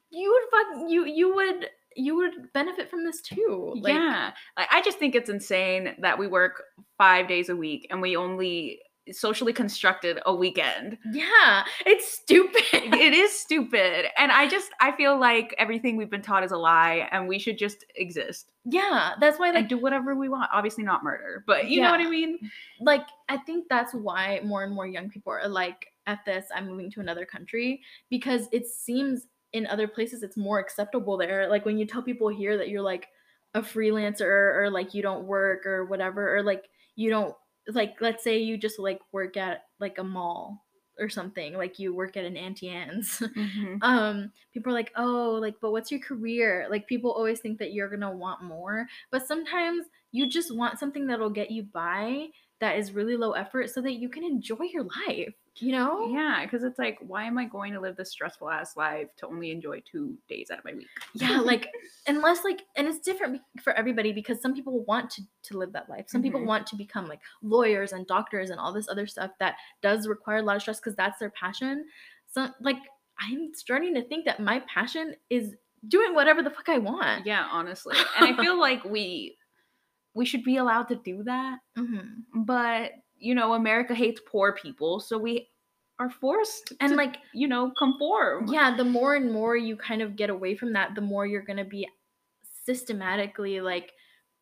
[0.09, 4.31] you would fuck you you would you would benefit from this too like yeah.
[4.57, 6.63] Like I just think it's insane that we work
[6.97, 8.79] five days a week and we only
[9.11, 10.97] socially constructed a weekend.
[11.11, 14.07] yeah it's stupid it is stupid.
[14.17, 17.39] And I just I feel like everything we've been taught is a lie and we
[17.39, 18.51] should just exist.
[18.65, 20.49] yeah that's why like do whatever we want.
[20.51, 22.39] Obviously not murder, but you know what I mean?
[22.81, 26.67] like I think that's why more and more young people are like, at this, I'm
[26.67, 31.47] moving to another country because it seems in other places it's more acceptable there.
[31.49, 33.07] Like when you tell people here that you're like
[33.55, 34.21] a freelancer
[34.57, 37.33] or like you don't work or whatever, or like you don't
[37.69, 40.63] like let's say you just like work at like a mall
[40.99, 43.21] or something, like you work at an Auntie Anne's.
[43.35, 43.79] Mhm.
[43.81, 47.73] um people are like oh like but what's your career like people always think that
[47.73, 52.27] you're gonna want more but sometimes you just want something that'll get you by
[52.61, 56.43] that is really low effort so that you can enjoy your life you know Yeah,
[56.43, 59.51] because it's like, why am I going to live this stressful ass life to only
[59.51, 60.87] enjoy two days out of my week?
[61.13, 61.69] yeah like
[62.07, 65.89] unless like and it's different for everybody because some people want to to live that
[65.89, 66.45] life some people Mhm.
[66.47, 70.37] want to become like lawyers and doctors and all this other stuff that does require
[70.37, 71.85] a lot of stress because that's their passion
[72.31, 72.77] so like
[73.19, 75.55] i'm starting to think that my passion is
[75.87, 77.95] doing whatever the fuck i want Yeah, honestly.
[78.17, 79.37] And I feel like we
[80.13, 81.99] we should be allowed to do that, hmm
[82.33, 82.91] but
[83.25, 85.49] you know, America hates poor people, so we
[85.99, 88.47] are forced and to, like you know, conform.
[88.51, 91.41] yeah the more and more you kind of get away from that the more you're
[91.49, 91.87] going to be
[92.65, 93.93] systematically like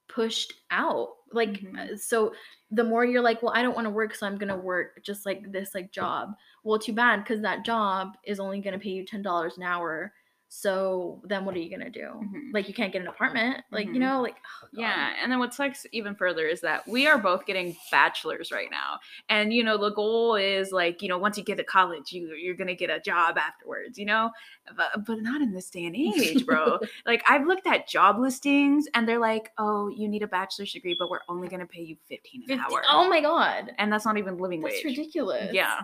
[0.08, 1.94] pushed out like Mhm.
[1.94, 2.34] uh, so
[2.72, 5.02] the more you're like well i don't want to work so i'm going to work
[5.04, 8.84] just like this like job well too bad because that job is only going to
[8.84, 10.14] pay you $10 an hour
[10.56, 12.54] so then what are you going to do Mhm.
[12.54, 14.00] like you can't get an apartment like you Mhm.
[14.02, 17.46] know like oh, Yeah, and then what sucks even further is that we are both
[17.48, 19.00] getting bachelors right now,
[19.30, 22.34] and you know the goal is like you know once you get to college, you
[22.36, 24.30] you're gonna get a job afterwards, you know,
[24.78, 26.78] but but not in this day and age, bro.
[27.08, 30.96] like I've looked at job listings, and they're like, oh, you need a bachelor's degree,
[31.00, 34.06] but we're only gonna pay you fifteen an 50 hour, oh my god and that's
[34.06, 34.86] not even living that's wage.
[34.86, 35.82] ridiculous Yeah.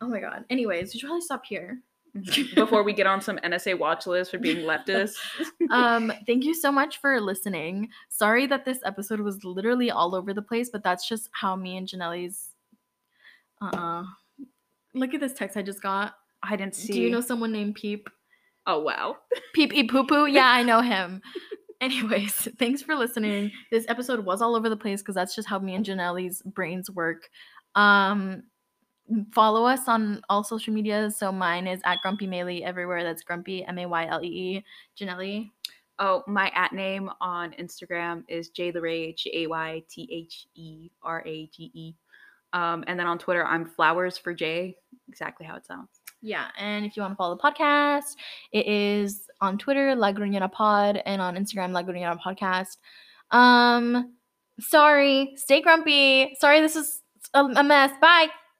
[0.00, 1.80] oh my god anyways we should probably stop here.
[2.54, 5.14] Before we get on some NSA watch list for being leftist.
[5.70, 7.88] um thank you so much for listening.
[8.08, 11.76] Sorry that this episode was literally all over the place but that's just how me
[11.76, 12.50] and Jannely's
[13.60, 14.04] uh
[14.94, 16.14] look at this text i just got.
[16.42, 16.92] I didn't see.
[16.92, 18.08] do you know someone named peep?
[18.66, 19.16] Oh wow.
[19.54, 20.26] peep e poo poo?
[20.26, 21.22] Yeah i know him.
[21.80, 23.52] Anyways thanks for listening.
[23.70, 26.90] This episode was all over the place because that's just how me and Jannely's brains
[26.90, 27.28] work.
[27.74, 28.44] Um
[29.32, 33.64] follow us on all social media so mine is at grumpy Maylee everywhere that's grumpy
[33.64, 34.64] m-a-y-l-e-e
[34.98, 35.50] Jannely
[36.00, 40.90] Oh, my at name on Instagram is Jay the Rage, A Y T H E
[41.02, 41.94] R A G E.
[42.52, 44.76] Um, and then on Twitter, I'm Flowers for Jay,
[45.08, 45.88] exactly how it sounds.
[46.22, 48.16] Yeah, and if you want to follow the podcast,
[48.52, 52.78] it is on Twitter, La Gruñona Pod, and on Instagram, La Gruñona Podcast.
[53.30, 54.14] Um,
[54.60, 56.36] sorry, stay grumpy.
[56.38, 57.02] Sorry, this is
[57.34, 57.90] a, a mess.
[58.00, 58.28] Bye.